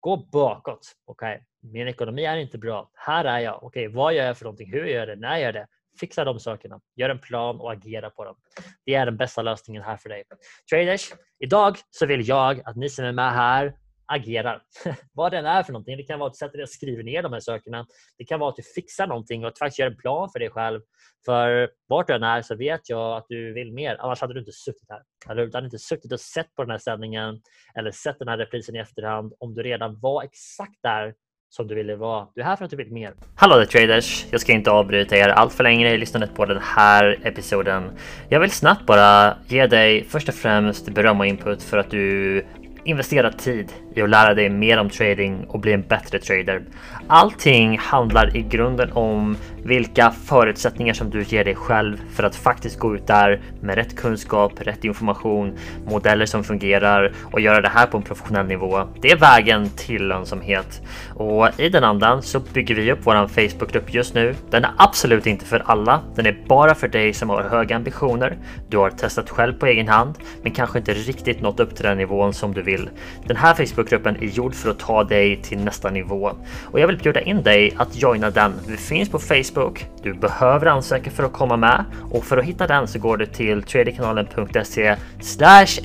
Gå 0.00 0.16
bakåt. 0.16 0.92
Okay, 1.06 1.38
min 1.62 1.88
ekonomi 1.88 2.24
är 2.24 2.36
inte 2.36 2.58
bra. 2.58 2.90
Här 2.94 3.24
är 3.24 3.38
jag. 3.38 3.64
Okay, 3.64 3.88
vad 3.88 4.14
gör 4.14 4.26
jag 4.26 4.38
för 4.38 4.44
någonting? 4.44 4.72
Hur 4.72 4.84
gör 4.84 4.98
jag 4.98 5.08
det? 5.08 5.16
När 5.16 5.36
gör 5.36 5.44
jag 5.44 5.54
det? 5.54 5.66
Fixa 6.00 6.24
de 6.24 6.40
sakerna. 6.40 6.80
Gör 6.96 7.10
en 7.10 7.18
plan 7.18 7.60
och 7.60 7.72
agera 7.72 8.10
på 8.10 8.24
dem. 8.24 8.36
Det 8.84 8.94
är 8.94 9.06
den 9.06 9.16
bästa 9.16 9.42
lösningen 9.42 9.82
här 9.82 9.96
för 9.96 10.08
dig. 10.08 10.24
Traders, 10.70 11.12
idag 11.38 11.76
så 11.90 12.06
vill 12.06 12.28
jag 12.28 12.62
att 12.64 12.76
ni 12.76 12.88
som 12.88 13.04
är 13.04 13.12
med 13.12 13.32
här 13.32 13.74
agerar. 14.06 14.62
Vad 15.12 15.32
den 15.32 15.46
är 15.46 15.62
för 15.62 15.72
någonting. 15.72 15.96
Det 15.96 16.02
kan 16.02 16.18
vara 16.18 16.30
att 16.30 16.52
du 16.52 16.58
dig 16.58 16.62
och 16.62 16.68
skriver 16.68 17.02
ner 17.02 17.22
de 17.22 17.32
här 17.32 17.40
sakerna. 17.40 17.86
Det 18.18 18.24
kan 18.24 18.40
vara 18.40 18.50
att 18.50 18.56
du 18.56 18.62
fixar 18.62 19.06
någonting 19.06 19.42
och 19.42 19.48
att 19.48 19.58
faktiskt 19.58 19.78
gör 19.78 19.86
en 19.86 19.96
plan 19.96 20.28
för 20.32 20.38
dig 20.38 20.50
själv. 20.50 20.80
För 21.24 21.70
vart 21.88 22.06
du 22.06 22.14
än 22.14 22.22
är 22.22 22.42
så 22.42 22.56
vet 22.56 22.88
jag 22.88 23.16
att 23.16 23.26
du 23.28 23.52
vill 23.52 23.72
mer. 23.72 23.96
Annars 24.00 24.20
hade 24.20 24.34
du 24.34 24.40
inte 24.40 24.52
suttit 24.52 24.88
här. 24.88 25.02
Eller 25.30 25.46
du 25.46 25.52
hade 25.54 25.64
inte 25.64 25.78
suttit 25.78 26.12
och 26.12 26.20
sett 26.20 26.54
på 26.54 26.62
den 26.62 26.70
här 26.70 26.78
sändningen 26.78 27.40
eller 27.74 27.90
sett 27.90 28.18
den 28.18 28.28
här 28.28 28.38
reprisen 28.38 28.76
i 28.76 28.78
efterhand 28.78 29.32
om 29.38 29.54
du 29.54 29.62
redan 29.62 30.00
var 30.00 30.22
exakt 30.22 30.78
där 30.82 31.14
som 31.48 31.66
du 31.66 31.74
ville 31.74 31.96
vara. 31.96 32.28
Du 32.34 32.40
är 32.40 32.44
här 32.44 32.56
för 32.56 32.64
att 32.64 32.70
du 32.70 32.76
vill 32.76 32.92
mer. 32.92 33.14
Hallå 33.34 33.56
där 33.56 33.64
traders! 33.64 34.26
Jag 34.30 34.40
ska 34.40 34.52
inte 34.52 34.70
avbryta 34.70 35.16
er 35.16 35.28
allt 35.28 35.52
för 35.52 35.64
länge 35.64 35.90
i 35.90 35.98
lyssnandet 35.98 36.34
på 36.34 36.44
den 36.44 36.58
här 36.62 37.20
episoden. 37.22 37.90
Jag 38.28 38.40
vill 38.40 38.50
snabbt 38.50 38.86
bara 38.86 39.36
ge 39.48 39.66
dig 39.66 40.04
först 40.04 40.28
och 40.28 40.34
främst 40.34 40.88
beröm 40.88 41.20
och 41.20 41.26
input 41.26 41.62
för 41.62 41.78
att 41.78 41.90
du 41.90 42.44
investerat 42.84 43.38
tid 43.38 43.72
i 43.96 44.02
att 44.02 44.10
lära 44.10 44.34
dig 44.34 44.50
mer 44.50 44.78
om 44.78 44.90
trading 44.90 45.44
och 45.48 45.60
bli 45.60 45.72
en 45.72 45.82
bättre 45.82 46.18
trader. 46.18 46.62
Allting 47.06 47.78
handlar 47.78 48.36
i 48.36 48.42
grunden 48.42 48.92
om 48.92 49.36
vilka 49.64 50.10
förutsättningar 50.10 50.94
som 50.94 51.10
du 51.10 51.22
ger 51.22 51.44
dig 51.44 51.54
själv 51.54 51.96
för 52.10 52.22
att 52.22 52.36
faktiskt 52.36 52.78
gå 52.78 52.94
ut 52.94 53.06
där 53.06 53.40
med 53.60 53.74
rätt 53.74 53.96
kunskap, 53.96 54.52
rätt 54.58 54.84
information, 54.84 55.58
modeller 55.86 56.26
som 56.26 56.44
fungerar 56.44 57.12
och 57.32 57.40
göra 57.40 57.60
det 57.60 57.68
här 57.68 57.86
på 57.86 57.96
en 57.96 58.02
professionell 58.02 58.46
nivå. 58.46 58.88
Det 59.00 59.10
är 59.10 59.16
vägen 59.16 59.70
till 59.70 60.08
lönsamhet 60.08 60.82
och 61.14 61.60
i 61.60 61.68
den 61.68 61.84
andan 61.84 62.22
så 62.22 62.40
bygger 62.40 62.74
vi 62.74 62.92
upp 62.92 63.06
våran 63.06 63.28
Facebookgrupp 63.28 63.94
just 63.94 64.14
nu. 64.14 64.34
Den 64.50 64.64
är 64.64 64.70
absolut 64.76 65.26
inte 65.26 65.44
för 65.44 65.62
alla. 65.66 66.00
Den 66.14 66.26
är 66.26 66.38
bara 66.46 66.74
för 66.74 66.88
dig 66.88 67.12
som 67.12 67.30
har 67.30 67.42
höga 67.42 67.76
ambitioner. 67.76 68.38
Du 68.68 68.78
har 68.78 68.90
testat 68.90 69.30
själv 69.30 69.52
på 69.52 69.66
egen 69.66 69.88
hand, 69.88 70.14
men 70.42 70.52
kanske 70.52 70.78
inte 70.78 70.92
riktigt 70.94 71.40
nått 71.40 71.60
upp 71.60 71.74
till 71.74 71.84
den 71.84 71.98
nivån 71.98 72.34
som 72.34 72.54
du 72.54 72.62
vill. 72.62 72.90
Den 73.26 73.36
här 73.36 73.54
Facebook 73.54 73.85
Facebookgruppen 73.86 74.16
är 74.16 74.26
gjord 74.26 74.54
för 74.54 74.70
att 74.70 74.78
ta 74.78 75.04
dig 75.04 75.42
till 75.42 75.58
nästa 75.58 75.90
nivå 75.90 76.32
och 76.64 76.80
jag 76.80 76.86
vill 76.86 76.96
bjuda 76.96 77.20
in 77.20 77.42
dig 77.42 77.74
att 77.76 77.96
joina 78.02 78.30
den. 78.30 78.54
Vi 78.68 78.76
finns 78.76 79.08
på 79.08 79.18
Facebook. 79.18 79.86
Du 80.02 80.14
behöver 80.14 80.66
ansöka 80.66 81.10
för 81.10 81.24
att 81.24 81.32
komma 81.32 81.56
med 81.56 81.84
och 82.10 82.24
för 82.24 82.36
att 82.36 82.44
hitta 82.44 82.66
den 82.66 82.88
så 82.88 82.98
går 82.98 83.16
du 83.16 83.26
till 83.26 83.62
tradekanalen.se 83.62 84.96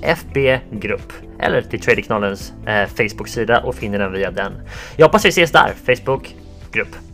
fbgrupp 0.03 1.13
eller 1.39 1.61
till 1.61 1.81
Tredjekanalens 1.81 2.53
eh, 2.65 2.87
Facebook-sida 2.87 3.59
och 3.59 3.75
finner 3.75 3.99
den 3.99 4.11
via 4.11 4.31
den. 4.31 4.53
Jag 4.95 5.05
hoppas 5.05 5.25
vi 5.25 5.29
ses 5.29 5.51
där. 5.51 5.73
Facebook 5.85 6.35
grupp. 6.71 7.10